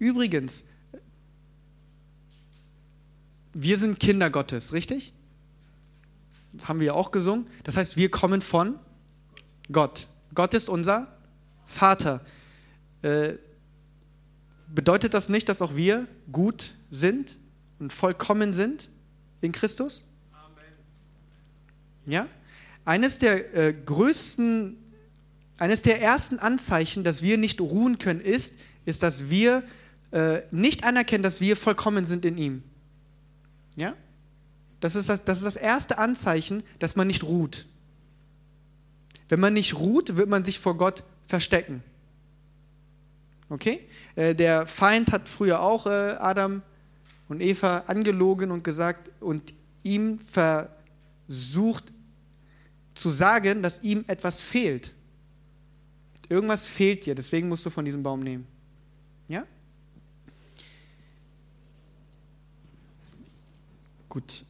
[0.00, 0.64] Übrigens,
[3.52, 5.12] wir sind Kinder Gottes, richtig?
[6.54, 7.46] Das haben wir ja auch gesungen.
[7.64, 8.78] Das heißt, wir kommen von
[9.70, 10.08] Gott.
[10.34, 11.16] Gott ist unser
[11.66, 12.24] Vater.
[13.02, 13.34] Äh,
[14.68, 17.36] bedeutet das nicht, dass auch wir gut sind
[17.78, 18.88] und vollkommen sind
[19.42, 20.08] in Christus?
[22.06, 22.26] Ja?
[22.86, 24.78] Eines der äh, größten,
[25.58, 28.54] eines der ersten Anzeichen, dass wir nicht ruhen können, ist,
[28.86, 29.62] ist, dass wir
[30.12, 32.62] äh, nicht anerkennen, dass wir vollkommen sind in ihm.
[33.76, 33.94] Ja?
[34.80, 37.66] Das ist das, das ist das erste Anzeichen, dass man nicht ruht.
[39.28, 41.82] Wenn man nicht ruht, wird man sich vor Gott verstecken.
[43.48, 43.86] Okay?
[44.16, 46.62] Äh, der Feind hat früher auch äh, Adam
[47.28, 51.84] und Eva angelogen und gesagt und ihm versucht
[52.94, 54.92] zu sagen, dass ihm etwas fehlt.
[56.28, 58.46] Irgendwas fehlt dir, deswegen musst du von diesem Baum nehmen.
[59.28, 59.46] Ja?
[64.10, 64.44] Gut.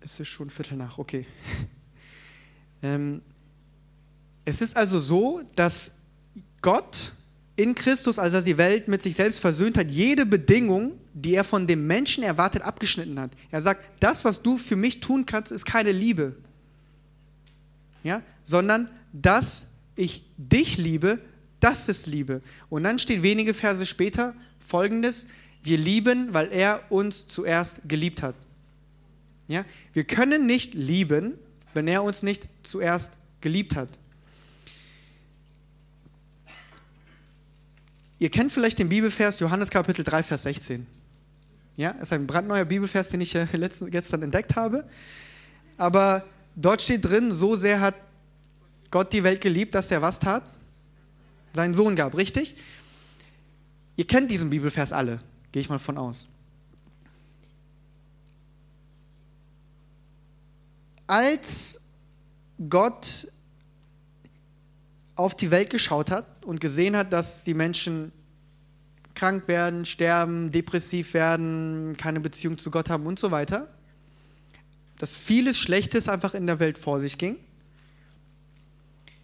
[0.00, 1.26] Es ist schon Viertel nach, okay.
[2.82, 3.22] ähm,
[4.44, 5.98] es ist also so, dass
[6.60, 7.14] Gott
[7.56, 11.44] in Christus, als er die Welt mit sich selbst versöhnt hat, jede Bedingung, die er
[11.44, 13.30] von dem Menschen erwartet, abgeschnitten hat.
[13.50, 16.36] Er sagt, das, was du für mich tun kannst, ist keine Liebe,
[18.04, 18.22] ja?
[18.44, 21.18] sondern dass ich dich liebe,
[21.60, 22.42] das ist Liebe.
[22.68, 25.28] Und dann steht wenige Verse später folgendes,
[25.62, 28.34] wir lieben, weil er uns zuerst geliebt hat.
[29.48, 29.64] Ja?
[29.92, 31.34] Wir können nicht lieben,
[31.74, 33.88] wenn er uns nicht zuerst geliebt hat.
[38.18, 40.86] Ihr kennt vielleicht den Bibelvers Johannes Kapitel 3, Vers 16.
[41.76, 43.46] Ja, ist ein brandneuer Bibelvers, den ich äh,
[43.86, 44.84] gestern entdeckt habe.
[45.76, 47.94] Aber dort steht drin, so sehr hat
[48.90, 50.44] Gott die Welt geliebt, dass er was tat?
[51.54, 52.54] Seinen Sohn gab, richtig?
[53.96, 55.18] Ihr kennt diesen Bibelvers alle,
[55.52, 56.26] gehe ich mal von aus.
[61.06, 61.80] Als
[62.68, 63.28] Gott
[65.14, 68.12] auf die Welt geschaut hat und gesehen hat, dass die Menschen
[69.14, 73.68] krank werden, sterben, depressiv werden, keine Beziehung zu Gott haben und so weiter,
[74.98, 77.36] dass vieles Schlechtes einfach in der Welt vor sich ging,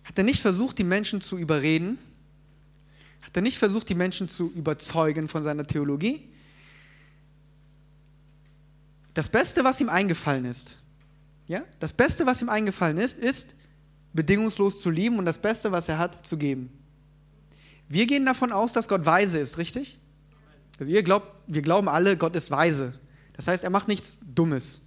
[0.04, 1.98] hat er nicht versucht, die Menschen zu überreden,
[3.38, 6.28] er nicht versucht, die Menschen zu überzeugen von seiner Theologie.
[9.14, 10.76] Das Beste, was ihm eingefallen ist,
[11.46, 13.54] ja, das Beste, was ihm eingefallen ist, ist,
[14.12, 16.70] bedingungslos zu lieben und das Beste, was er hat, zu geben.
[17.88, 19.98] Wir gehen davon aus, dass Gott weise ist, richtig?
[20.78, 22.92] Also ihr glaubt, wir glauben alle, Gott ist weise.
[23.32, 24.82] Das heißt, er macht nichts Dummes.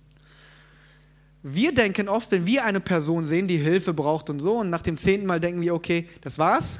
[1.43, 4.83] Wir denken oft, wenn wir eine Person sehen, die Hilfe braucht und so, und nach
[4.83, 6.79] dem zehnten Mal denken wir, okay, das war's,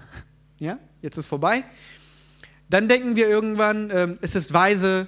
[0.62, 1.64] ja, jetzt ist vorbei.
[2.70, 5.08] Dann denken wir irgendwann, ähm, es ist weise,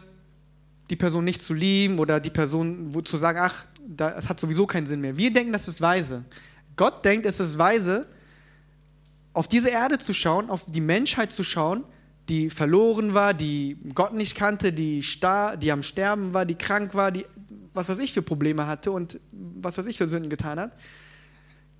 [0.89, 4.87] die Person nicht zu lieben oder die Person zu sagen, ach, das hat sowieso keinen
[4.87, 5.15] Sinn mehr.
[5.15, 6.25] Wir denken, das ist weise.
[6.75, 8.07] Gott denkt, es ist weise,
[9.33, 11.83] auf diese Erde zu schauen, auf die Menschheit zu schauen,
[12.29, 16.95] die verloren war, die Gott nicht kannte, die, star die am Sterben war, die krank
[16.95, 17.25] war, die
[17.75, 20.73] was weiß ich für Probleme hatte und was weiß ich für Sünden getan hat.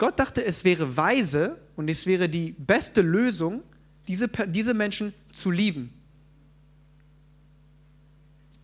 [0.04, 3.64] Gott dachte, es wäre weise und es wäre die beste Lösung,
[4.06, 5.94] diese, diese Menschen zu lieben.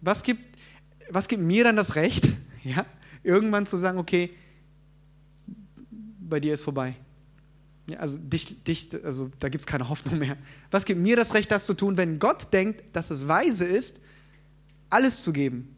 [0.02, 0.42] Was gibt,
[1.10, 2.28] was gibt mir dann das Recht,
[2.66, 2.86] ja,
[3.24, 4.32] irgendwann zu sagen, okay,
[6.20, 6.94] bei dir ist vorbei.
[7.90, 10.36] Ja, also, dich, dich, also da gibt es keine Hoffnung mehr.
[10.72, 14.02] Was gibt mir das Recht, das zu tun, wenn Gott denkt, dass es weise ist,
[14.90, 15.74] alles zu geben?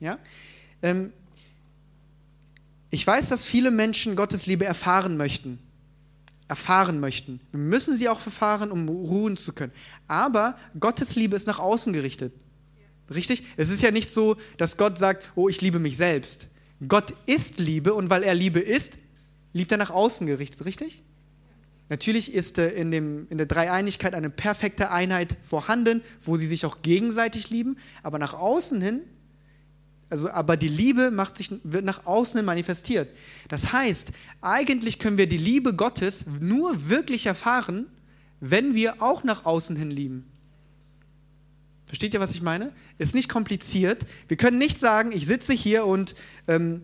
[0.00, 0.18] Ja?
[0.82, 1.12] Ähm,
[2.92, 5.58] ich weiß, dass viele Menschen Gottes Liebe erfahren möchten.
[6.46, 7.40] Erfahren möchten.
[7.50, 9.72] Wir müssen sie auch erfahren, um ruhen zu können.
[10.08, 12.34] Aber Gottes Liebe ist nach außen gerichtet.
[13.12, 13.44] Richtig?
[13.56, 16.48] Es ist ja nicht so, dass Gott sagt, oh, ich liebe mich selbst.
[16.86, 18.98] Gott ist Liebe und weil er Liebe ist,
[19.54, 21.02] liebt er nach außen gerichtet, richtig?
[21.88, 26.66] Natürlich ist äh, in, dem, in der Dreieinigkeit eine perfekte Einheit vorhanden, wo sie sich
[26.66, 29.00] auch gegenseitig lieben, aber nach außen hin,
[30.12, 33.08] also aber die Liebe macht sich, wird nach außen manifestiert.
[33.48, 37.86] Das heißt, eigentlich können wir die Liebe Gottes nur wirklich erfahren,
[38.38, 40.26] wenn wir auch nach außen hin lieben.
[41.86, 42.72] Versteht ihr, was ich meine?
[42.98, 44.04] Ist nicht kompliziert.
[44.28, 46.14] Wir können nicht sagen, ich sitze hier und
[46.46, 46.82] ähm,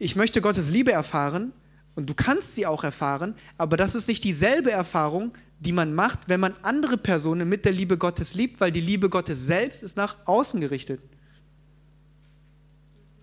[0.00, 1.52] ich möchte Gottes Liebe erfahren
[1.94, 6.28] und du kannst sie auch erfahren, aber das ist nicht dieselbe Erfahrung, die man macht,
[6.28, 9.96] wenn man andere Personen mit der Liebe Gottes liebt, weil die Liebe Gottes selbst ist
[9.96, 11.00] nach außen gerichtet.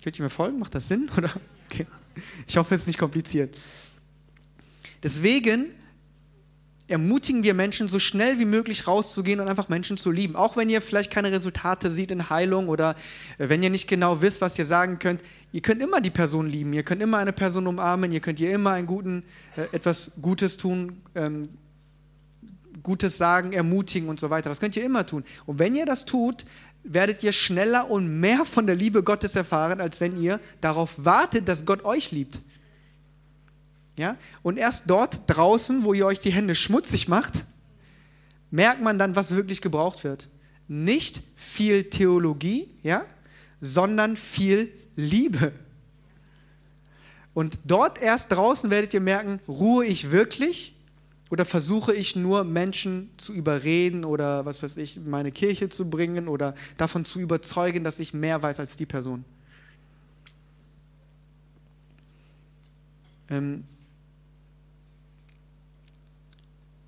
[0.06, 0.60] Könnt ihr mir folgen?
[0.60, 1.10] Macht das Sinn?
[1.18, 1.32] Oder?
[1.68, 1.88] Okay.
[2.46, 3.58] Ich hoffe, es ist nicht kompliziert.
[5.02, 5.72] Deswegen
[6.88, 10.36] ermutigen wir Menschen, so schnell wie möglich rauszugehen und einfach Menschen zu lieben.
[10.36, 12.96] Auch wenn ihr vielleicht keine Resultate seht in Heilung oder
[13.40, 16.48] äh, wenn ihr nicht genau wisst, was ihr sagen könnt, ihr könnt immer die Person
[16.48, 19.24] lieben, ihr könnt immer eine Person umarmen, ihr könnt ihr immer ein guten,
[19.58, 21.50] äh, etwas Gutes tun, ähm,
[22.84, 24.50] Gutes sagen, ermutigen und so weiter.
[24.50, 25.24] Das könnt ihr immer tun.
[25.48, 26.46] Und wenn ihr das tut,
[26.86, 31.48] werdet ihr schneller und mehr von der Liebe Gottes erfahren, als wenn ihr darauf wartet,
[31.48, 32.40] dass Gott euch liebt.
[33.98, 34.18] Ja?
[34.44, 37.46] Und erst dort draußen, wo ihr euch die Hände schmutzig macht,
[38.52, 40.28] merkt man dann, was wirklich gebraucht wird.
[40.68, 43.06] Nicht viel Theologie, ja?
[43.62, 45.52] sondern viel Liebe.
[47.34, 50.75] Und dort erst draußen werdet ihr merken, ruhe ich wirklich
[51.30, 56.28] oder versuche ich nur Menschen zu überreden oder was weiß ich, meine Kirche zu bringen
[56.28, 59.26] oder davon zu überzeugen, dass ich mehr weiß als die Person.
[63.30, 63.64] Ähm,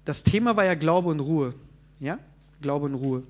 [0.05, 1.53] das Thema war ja Glaube und Ruhe.
[1.99, 2.19] Ja?
[2.61, 3.23] Glaube und Ruhe.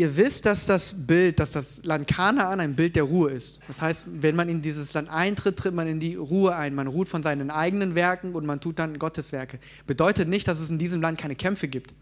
[0.00, 3.60] Ihr wisst, dass das Bild, dass das Land Kanaan ein Bild der Ruhe ist.
[3.66, 6.74] Das heißt, wenn man in dieses Land eintritt, tritt man in die Ruhe ein.
[6.74, 9.58] Man ruht von seinen eigenen Werken und man tut dann Gottes Werke.
[9.86, 11.92] Bedeutet nicht, dass es in diesem Land keine Kämpfe gibt.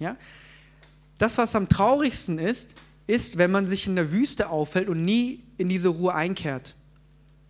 [0.00, 0.16] Ja?
[1.16, 2.74] Das, was am traurigsten ist,
[3.06, 6.74] ist, wenn man sich in der Wüste aufhält und nie in diese Ruhe einkehrt.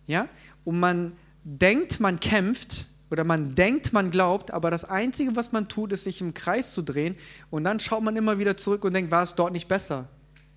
[0.05, 0.29] Ja?
[0.65, 5.67] Und man denkt, man kämpft oder man denkt, man glaubt, aber das Einzige, was man
[5.67, 7.15] tut, ist, sich im Kreis zu drehen
[7.49, 10.07] und dann schaut man immer wieder zurück und denkt, war es dort nicht besser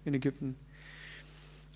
[0.05, 0.55] in Ägypten?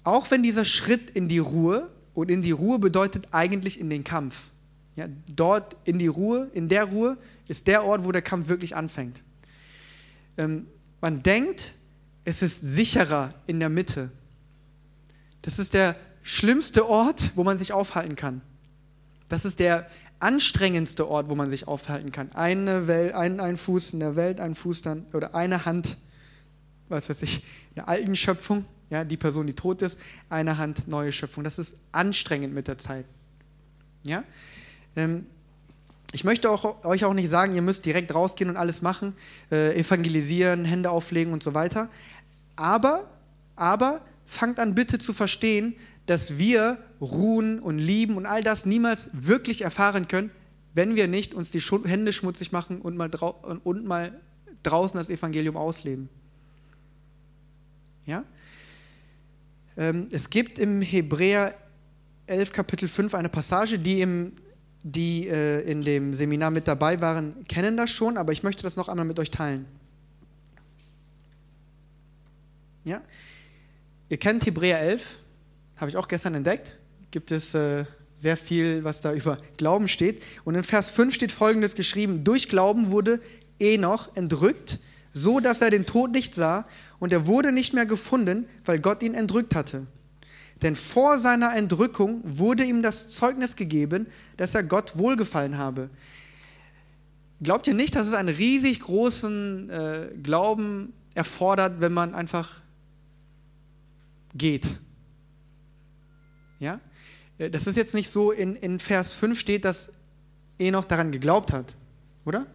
[0.04, 4.04] Auch wenn dieser Schritt in die Ruhe und in die Ruhe bedeutet eigentlich in den
[4.04, 4.50] Kampf.
[4.94, 8.76] Ja, dort in die Ruhe, in der Ruhe ist der Ort, wo der Kampf wirklich
[8.76, 9.22] anfängt.
[10.36, 10.66] Ähm,
[11.00, 11.74] man denkt,
[12.24, 14.10] es ist sicherer in der Mitte.
[15.42, 18.42] Das ist der schlimmste Ort, wo man sich aufhalten kann.
[19.28, 19.88] Das ist der
[20.20, 22.32] anstrengendste Ort, wo man sich aufhalten kann.
[22.32, 25.96] Eine Welt, ein, ein Fuß in der Welt, ein Fuß dann, oder eine Hand,
[26.88, 27.36] was weiß ich,
[27.70, 31.44] in der alten Schöpfung, ja, die Person, die tot ist, eine Hand, neue Schöpfung.
[31.44, 33.04] Das ist anstrengend mit der Zeit.
[34.02, 34.24] Ja?
[34.96, 35.26] Ähm,
[36.12, 39.14] ich möchte auch, euch auch nicht sagen, ihr müsst direkt rausgehen und alles machen,
[39.52, 41.90] äh, evangelisieren, Hände auflegen und so weiter.
[42.56, 43.08] Aber,
[43.56, 45.76] aber fangt an bitte zu verstehen,
[46.08, 50.30] dass wir ruhen und lieben und all das niemals wirklich erfahren können,
[50.72, 53.10] wenn wir nicht uns die Hände schmutzig machen und mal,
[53.62, 54.18] und mal
[54.62, 56.08] draußen das Evangelium ausleben.
[58.06, 58.24] Ja?
[59.76, 61.54] Ähm, es gibt im Hebräer
[62.26, 64.32] 11 Kapitel 5 eine Passage, die, im,
[64.82, 68.76] die äh, in dem Seminar mit dabei waren, kennen das schon, aber ich möchte das
[68.76, 69.66] noch einmal mit euch teilen.
[72.84, 73.02] Ja?
[74.08, 75.18] Ihr kennt Hebräer 11,
[75.78, 76.76] habe ich auch gestern entdeckt.
[77.10, 80.22] Gibt es äh, sehr viel, was da über Glauben steht.
[80.44, 83.20] Und in Vers 5 steht folgendes geschrieben: Durch Glauben wurde
[83.58, 84.80] Enoch entrückt,
[85.12, 86.66] so dass er den Tod nicht sah
[86.98, 89.86] und er wurde nicht mehr gefunden, weil Gott ihn entrückt hatte.
[90.62, 95.88] Denn vor seiner Entrückung wurde ihm das Zeugnis gegeben, dass er Gott wohlgefallen habe.
[97.40, 102.60] Glaubt ihr nicht, dass es einen riesig großen äh, Glauben erfordert, wenn man einfach
[104.34, 104.80] geht?
[106.60, 106.80] Ja?
[107.38, 109.92] Äh, das ist jetzt nicht so, in, in Vers 5 steht, dass
[110.58, 111.76] Enoch daran geglaubt hat,
[112.24, 112.46] oder?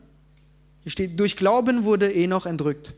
[0.82, 2.94] Hier steht, durch Glauben wurde Enoch entrückt.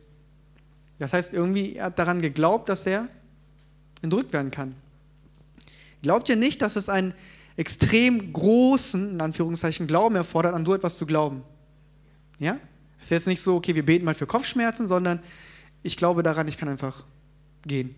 [0.98, 3.08] Das heißt, irgendwie er hat daran geglaubt, dass er
[4.02, 4.76] entrückt werden kann.
[6.02, 7.14] Glaubt ihr nicht, dass es einen
[7.58, 11.44] extrem großen, in Anführungszeichen, Glauben erfordert, an so etwas zu glauben?
[12.40, 12.60] Ja?
[13.00, 15.20] Es ist jetzt nicht so, okay, wir beten mal für Kopfschmerzen, sondern
[15.84, 17.04] ich glaube daran, ich kann einfach
[17.66, 17.96] gehen.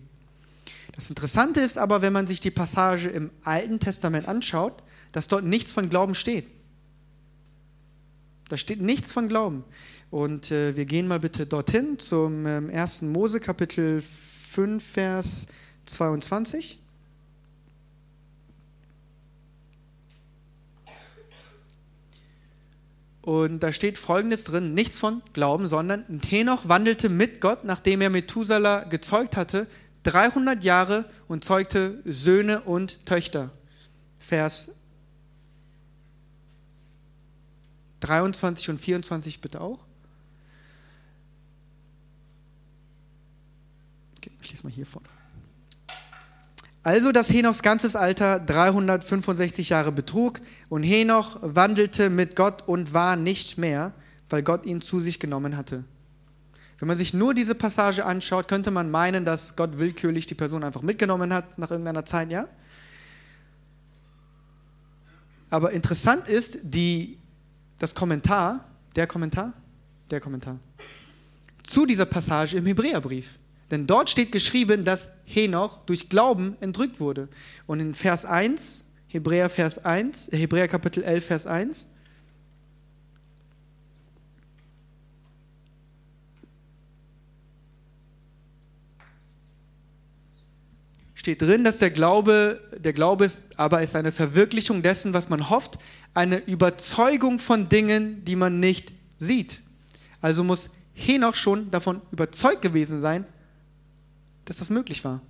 [0.98, 4.82] Das Interessante ist aber, wenn man sich die Passage im Alten Testament anschaut,
[5.12, 6.50] dass dort nichts von Glauben steht.
[8.48, 9.62] Da steht nichts von Glauben.
[10.10, 13.02] Und äh, wir gehen mal bitte dorthin zum ähm, 1.
[13.02, 15.46] Mose Kapitel 5, Vers
[15.86, 16.80] 22.
[23.22, 28.10] Und da steht folgendes drin: nichts von Glauben, sondern Henoch wandelte mit Gott, nachdem er
[28.10, 29.68] Methuselah gezeugt hatte,
[30.08, 33.50] 300 Jahre und zeugte Söhne und Töchter.
[34.18, 34.72] Vers
[38.00, 39.80] 23 und 24 bitte auch.
[44.16, 45.02] Okay, ich lese mal hier vor.
[46.82, 50.40] Also, dass Henochs ganzes Alter 365 Jahre betrug
[50.70, 53.92] und Henoch wandelte mit Gott und war nicht mehr,
[54.30, 55.84] weil Gott ihn zu sich genommen hatte.
[56.78, 60.62] Wenn man sich nur diese Passage anschaut, könnte man meinen, dass Gott willkürlich die Person
[60.62, 62.48] einfach mitgenommen hat nach irgendeiner Zeit, ja?
[65.50, 67.18] Aber interessant ist die,
[67.78, 68.64] das Kommentar,
[68.94, 69.54] der Kommentar,
[70.10, 70.58] der Kommentar
[71.68, 73.38] zu dieser Passage im Hebräerbrief.
[73.70, 77.28] Denn dort steht geschrieben, dass Henoch durch Glauben entrückt wurde.
[77.66, 81.88] Und in Vers 1, Hebräer Vers 1, Hebräer Kapitel 11 Vers 1,
[91.28, 95.50] steht drin, dass der Glaube, der Glaube ist, aber ist eine Verwirklichung dessen, was man
[95.50, 95.78] hofft,
[96.14, 99.60] eine Überzeugung von Dingen, die man nicht sieht.
[100.22, 103.26] Also muss Henoch schon davon überzeugt gewesen sein,
[104.46, 105.20] dass das möglich war.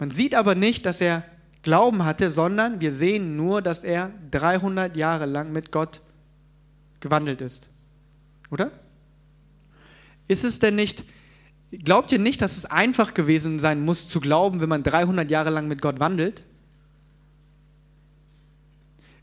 [0.00, 1.24] Man sieht aber nicht, dass er
[1.62, 6.00] Glauben hatte, sondern wir sehen nur, dass er 300 Jahre lang mit Gott
[6.98, 7.68] gewandelt ist.
[8.50, 8.72] Oder?
[10.26, 11.04] Ist es denn nicht
[11.72, 15.50] Glaubt ihr nicht, dass es einfach gewesen sein muss zu glauben, wenn man 300 Jahre
[15.50, 16.42] lang mit Gott wandelt?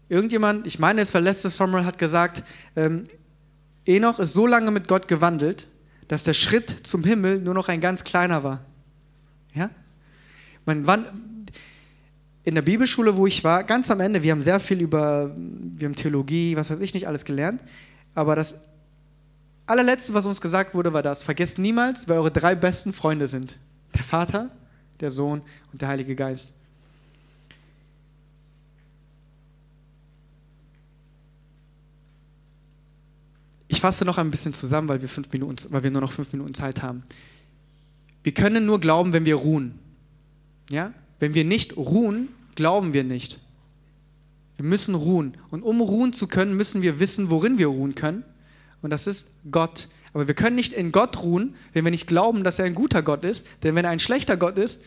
[0.09, 2.43] Irgendjemand, ich meine, es war letztes Sommer, hat gesagt,
[2.77, 3.03] ähm,
[3.85, 5.67] Enoch ist so lange mit Gott gewandelt,
[6.07, 8.63] dass der Schritt zum Himmel nur noch ein ganz kleiner war.
[9.53, 9.69] Ja?
[10.65, 11.05] Man, wann,
[12.45, 15.85] in der Bibelschule, wo ich war, ganz am Ende, wir haben sehr viel über, wir
[15.85, 17.61] haben Theologie, was weiß ich nicht alles gelernt,
[18.15, 18.61] aber das
[19.67, 21.21] allerletzte, was uns gesagt wurde, war das.
[21.21, 23.57] Vergesst niemals, wer eure drei besten Freunde sind.
[23.93, 24.49] Der Vater,
[24.99, 26.53] der Sohn und der Heilige Geist.
[33.67, 36.31] Ich fasse noch ein bisschen zusammen, weil wir, fünf Minuten, weil wir nur noch fünf
[36.31, 37.03] Minuten Zeit haben.
[38.23, 39.77] Wir können nur glauben, wenn wir ruhen.
[40.71, 40.93] Ja?
[41.19, 43.39] Wenn wir nicht ruhen, glauben wir nicht.
[44.55, 45.37] Wir müssen ruhen.
[45.51, 48.23] Und um ruhen zu können, müssen wir wissen, worin wir ruhen können
[48.81, 49.87] und das ist Gott.
[50.13, 53.03] Aber wir können nicht in Gott ruhen, wenn wir nicht glauben, dass er ein guter
[53.03, 53.45] Gott ist.
[53.63, 54.83] Denn wenn er ein schlechter Gott ist,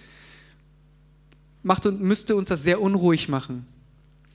[1.63, 3.67] macht und müsste uns das sehr unruhig machen.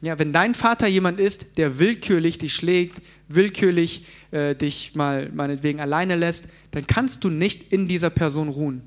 [0.01, 5.79] Ja, wenn dein Vater jemand ist, der willkürlich dich schlägt, willkürlich äh, dich mal meinetwegen
[5.79, 8.81] alleine lässt, dann kannst du nicht in dieser Person ruhen.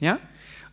[0.00, 0.18] Ja?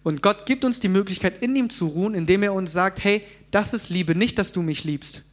[0.04, 3.22] Und Gott gibt uns die Möglichkeit, in ihm zu ruhen, indem er uns sagt, hey,
[3.52, 5.24] das ist Liebe, nicht, dass du mich liebst.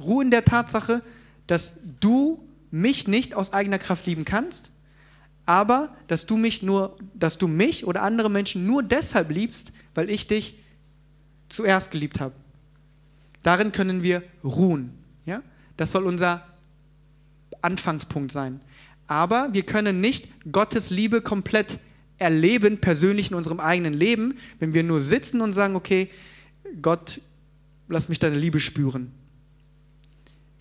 [0.00, 1.02] Ruhe in der Tatsache,
[1.46, 2.42] dass du
[2.72, 4.72] mich nicht aus eigener Kraft lieben kannst,
[5.46, 10.10] aber dass du mich nur, dass du mich oder andere Menschen nur deshalb liebst, weil
[10.10, 10.54] ich dich
[11.48, 12.34] zuerst geliebt habe.
[13.42, 14.92] Darin können wir ruhen.
[15.26, 15.42] Ja?
[15.76, 16.46] Das soll unser
[17.60, 18.60] Anfangspunkt sein.
[19.06, 21.78] Aber wir können nicht Gottes Liebe komplett
[22.18, 26.08] erleben, persönlich in unserem eigenen Leben, wenn wir nur sitzen und sagen, okay,
[26.80, 27.20] Gott,
[27.88, 29.12] lass mich deine Liebe spüren.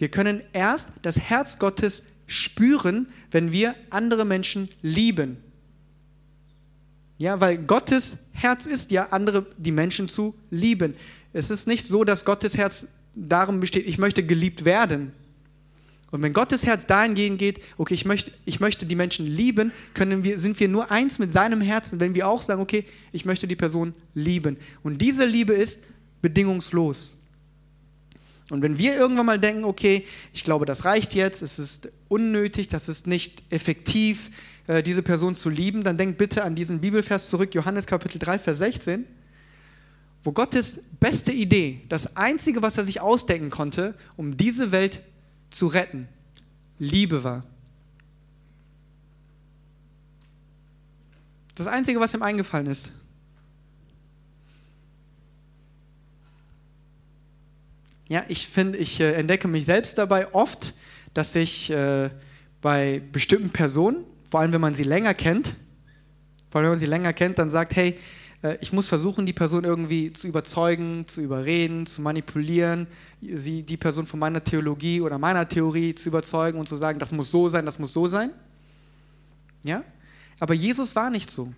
[0.01, 5.37] Wir können erst das Herz Gottes spüren, wenn wir andere Menschen lieben.
[7.19, 10.95] Ja, weil Gottes Herz ist ja, andere, die Menschen zu lieben.
[11.33, 15.11] Es ist nicht so, dass Gottes Herz darum besteht, ich möchte geliebt werden.
[16.09, 20.23] Und wenn Gottes Herz dahingehend geht, okay, ich möchte, ich möchte die Menschen lieben, können
[20.23, 23.47] wir, sind wir nur eins mit seinem Herzen, wenn wir auch sagen, okay, ich möchte
[23.47, 24.57] die Person lieben.
[24.81, 25.83] Und diese Liebe ist
[26.23, 27.20] bedingungslos.
[28.51, 32.67] Und wenn wir irgendwann mal denken, okay, ich glaube, das reicht jetzt, es ist unnötig,
[32.67, 34.29] das ist nicht effektiv,
[34.67, 38.39] äh, diese Person zu lieben, dann denkt bitte an diesen Bibelvers zurück, Johannes Kapitel 3,
[38.39, 39.05] Vers 16,
[40.25, 45.01] wo Gottes beste Idee, das Einzige, was er sich ausdenken konnte, um diese Welt
[45.49, 46.09] zu retten,
[46.77, 47.45] Liebe war.
[51.55, 52.91] Das Einzige, was ihm eingefallen ist.
[58.12, 60.74] Ja, ich finde, ich äh, entdecke mich selbst dabei oft,
[61.14, 62.09] dass ich äh,
[62.59, 65.55] bei bestimmten Personen, vor allem wenn man sie länger kennt,
[66.49, 67.97] vor allem wenn man sie länger kennt, dann sagt, hey,
[68.43, 72.86] äh, ich muss versuchen, die Person irgendwie zu überzeugen, zu überreden, zu manipulieren,
[73.22, 77.14] sie, die Person von meiner Theologie oder meiner Theorie zu überzeugen und zu sagen, das
[77.14, 78.32] muss so sein, das muss so sein.
[79.64, 79.86] Ja?
[80.38, 81.53] Aber Jesus war nicht so.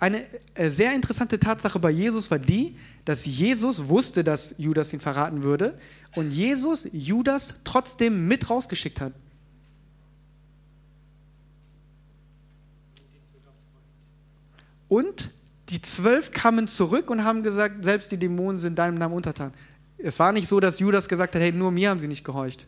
[0.00, 0.24] Eine
[0.54, 5.42] äh, sehr interessante Tatsache bei Jesus war die, dass Jesus wusste, dass Judas ihn verraten
[5.42, 5.78] würde
[6.14, 9.12] und Jesus Judas trotzdem mit rausgeschickt hat.
[14.88, 15.30] Und
[15.68, 19.52] die zwölf kamen zurück und haben gesagt, selbst die Dämonen sind deinem Namen untertan.
[19.98, 22.66] Es war nicht so, dass Judas gesagt hat, hey, nur mir haben sie nicht gehorcht.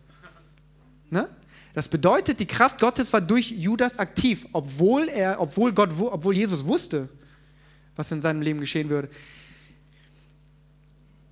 [1.09, 1.28] Ne?
[1.72, 6.64] Das bedeutet, die Kraft Gottes war durch Judas aktiv, obwohl, er, obwohl, Gott, obwohl Jesus
[6.66, 7.09] wusste,
[8.01, 9.09] was in seinem Leben geschehen würde.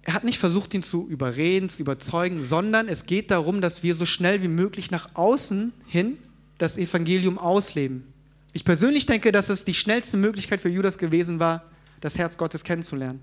[0.02, 3.94] Er hat nicht versucht, ihn zu überreden, zu überzeugen, sondern es geht darum, dass wir
[3.94, 6.18] so schnell wie möglich nach außen hin
[6.58, 8.04] das Evangelium ausleben.
[8.52, 11.64] Ich persönlich denke, dass es die schnellste Möglichkeit für Judas gewesen war,
[12.00, 13.20] das Herz Gottes kennenzulernen.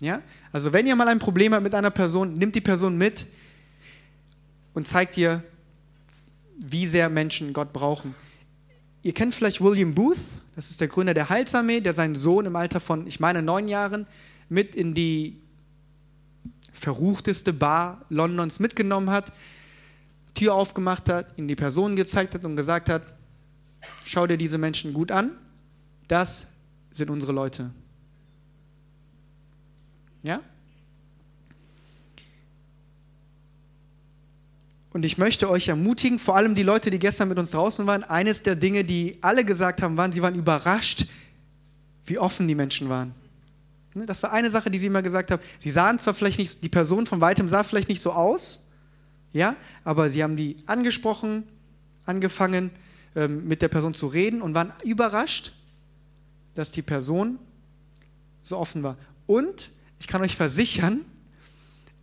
[0.00, 0.22] Ja?
[0.52, 3.26] Also wenn ihr mal ein Problem habt mit einer Person, nimmt die Person mit
[4.72, 5.42] und zeigt ihr,
[6.58, 8.14] wie sehr Menschen Gott brauchen.
[9.04, 10.16] Ihr kennt vielleicht William Booth,
[10.56, 13.68] das ist der Gründer der Heilsarmee, der seinen Sohn im Alter von, ich meine, neun
[13.68, 14.06] Jahren
[14.48, 15.42] mit in die
[16.72, 19.30] verruchteste Bar Londons mitgenommen hat,
[20.32, 23.12] Tür aufgemacht hat, ihm die Person gezeigt hat und gesagt hat,
[24.06, 25.32] schau dir diese Menschen gut an,
[26.08, 26.46] das
[26.90, 27.70] sind unsere Leute.
[30.22, 30.40] Ja?
[34.94, 38.04] Und ich möchte euch ermutigen, vor allem die Leute, die gestern mit uns draußen waren,
[38.04, 41.06] eines der Dinge, die alle gesagt haben, waren, sie waren überrascht,
[42.06, 43.12] wie offen die Menschen waren.
[43.94, 45.42] Ne, das war eine Sache, die sie immer gesagt haben.
[45.58, 48.68] Sie sahen zwar vielleicht nicht, die Person von weitem sah vielleicht nicht so aus,
[49.32, 51.42] ja, aber sie haben die angesprochen,
[52.06, 52.70] angefangen
[53.16, 55.54] ähm, mit der Person zu reden und waren überrascht,
[56.54, 57.40] dass die Person
[58.44, 58.96] so offen war.
[59.26, 61.00] Und ich kann euch versichern,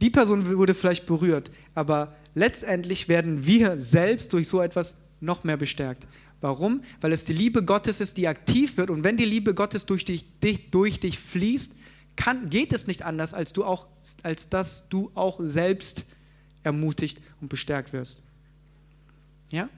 [0.02, 5.58] die Person wurde vielleicht berührt, aber letztendlich werden wir selbst durch so etwas noch mehr
[5.58, 6.08] bestärkt.
[6.42, 6.84] Warum?
[7.00, 8.90] Weil es die Liebe Gottes ist, die aktiv wird.
[8.90, 10.26] Und wenn die Liebe Gottes durch dich,
[10.72, 11.74] durch dich fließt,
[12.16, 13.88] kann, geht es nicht anders, als, du auch,
[14.24, 16.06] als dass du auch selbst
[16.64, 18.22] ermutigt und bestärkt wirst.
[19.50, 19.70] Ja?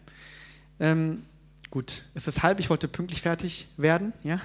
[0.79, 1.23] Ähm,
[1.69, 4.13] gut, es ist halb, ich wollte pünktlich fertig werden.
[4.23, 4.41] Ja?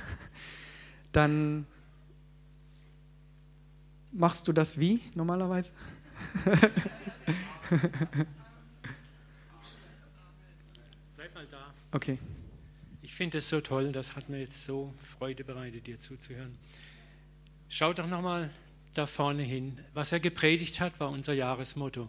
[1.13, 1.67] Dann
[4.13, 5.71] machst du das wie normalerweise?
[11.17, 11.75] Bleib mal da.
[11.93, 12.19] Okay.
[13.03, 16.57] Ich finde es so toll, das hat mir jetzt so Freude bereitet, dir zuzuhören.
[17.69, 18.51] Schau doch nochmal
[18.95, 19.79] da vorne hin.
[19.95, 22.09] Was er gepredigt hat, war unser Jahresmotto.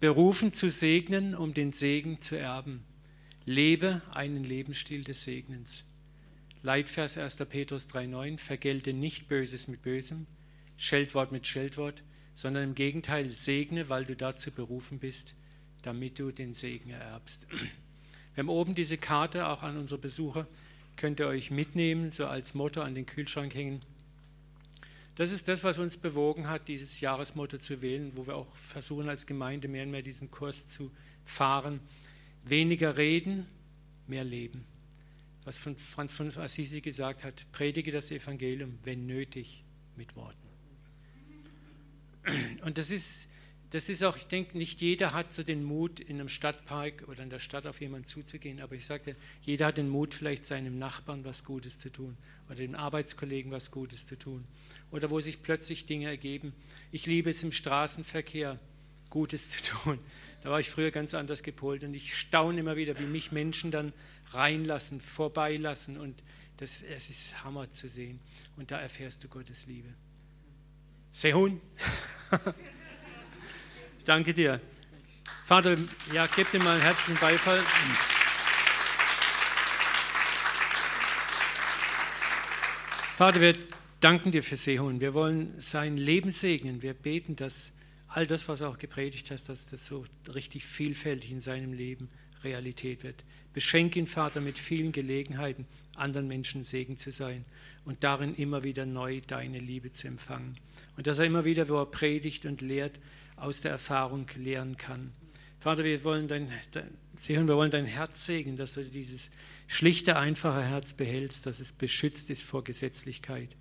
[0.00, 2.84] Berufen zu segnen, um den Segen zu erben.
[3.44, 5.84] Lebe einen Lebensstil des Segnens.
[6.62, 7.36] Leitvers 1.
[7.48, 10.26] Petrus 3,9: Vergelte nicht Böses mit Bösem,
[10.76, 12.02] Scheldwort mit Scheldwort,
[12.40, 15.34] sondern im Gegenteil segne, weil du dazu berufen bist,
[15.82, 17.46] damit du den Segen ererbst.
[18.34, 20.46] Wir haben oben diese Karte auch an unsere Besucher,
[20.96, 23.82] könnt ihr euch mitnehmen, so als Motto an den Kühlschrank hängen.
[25.16, 29.10] Das ist das, was uns bewogen hat, dieses Jahresmotto zu wählen, wo wir auch versuchen,
[29.10, 30.90] als Gemeinde mehr und mehr diesen Kurs zu
[31.26, 31.78] fahren.
[32.44, 33.46] Weniger reden,
[34.06, 34.64] mehr leben.
[35.44, 39.62] Was von Franz von Assisi gesagt hat, predige das Evangelium, wenn nötig,
[39.94, 40.49] mit Worten.
[42.64, 43.28] Und das ist,
[43.70, 47.22] das ist auch, ich denke, nicht jeder hat so den Mut, in einem Stadtpark oder
[47.22, 50.78] in der Stadt auf jemanden zuzugehen, aber ich sagte, jeder hat den Mut, vielleicht seinem
[50.78, 52.16] Nachbarn was Gutes zu tun
[52.48, 54.44] oder dem Arbeitskollegen was Gutes zu tun
[54.90, 56.52] oder wo sich plötzlich Dinge ergeben.
[56.90, 58.58] Ich liebe es im Straßenverkehr,
[59.08, 59.98] Gutes zu tun.
[60.42, 63.70] Da war ich früher ganz anders gepolt und ich staune immer wieder, wie mich Menschen
[63.70, 63.92] dann
[64.30, 66.22] reinlassen, vorbeilassen und
[66.56, 68.20] das, es ist Hammer zu sehen.
[68.56, 69.88] Und da erfährst du Gottes Liebe.
[71.12, 71.60] Sehun.
[74.04, 74.60] Danke dir.
[75.44, 75.76] Vater,
[76.12, 77.60] ja, gib dir mal einen herzlichen Beifall.
[83.16, 83.54] Vater, wir
[84.00, 85.00] danken dir für Sehun.
[85.00, 86.82] Wir wollen sein Leben segnen.
[86.82, 87.72] Wir beten, dass
[88.08, 92.08] all das, was er auch gepredigt hast, dass das so richtig vielfältig in seinem Leben
[92.44, 93.24] Realität wird.
[93.52, 97.44] Beschenk ihn, Vater, mit vielen Gelegenheiten, anderen Menschen Segen zu sein
[97.84, 100.56] und darin immer wieder neu deine Liebe zu empfangen.
[100.96, 103.00] Und dass er immer wieder, wo er predigt und lehrt,
[103.36, 105.12] aus der Erfahrung lehren kann.
[105.60, 109.30] Vater, wir wollen dein, dein, wir wollen dein Herz segnen, dass du dieses
[109.66, 113.56] schlichte, einfache Herz behältst, dass es beschützt ist vor Gesetzlichkeit.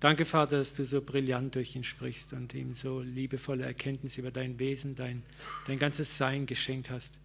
[0.00, 4.30] Danke, Vater, dass du so brillant durch ihn sprichst und ihm so liebevolle Erkenntnis über
[4.30, 5.22] dein Wesen, dein,
[5.66, 7.20] dein ganzes Sein geschenkt hast.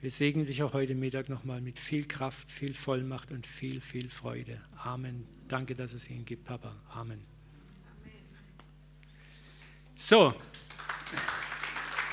[0.00, 4.08] Wir segnen dich auch heute Mittag nochmal mit viel Kraft, viel Vollmacht und viel, viel
[4.08, 4.58] Freude.
[4.82, 5.26] Amen.
[5.46, 6.74] Danke, dass es ihn gibt, Papa.
[6.88, 7.20] Amen.
[9.96, 10.34] So,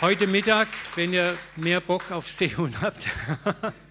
[0.01, 3.07] heute Mittag, wenn ihr mehr Bock auf Sehun habt,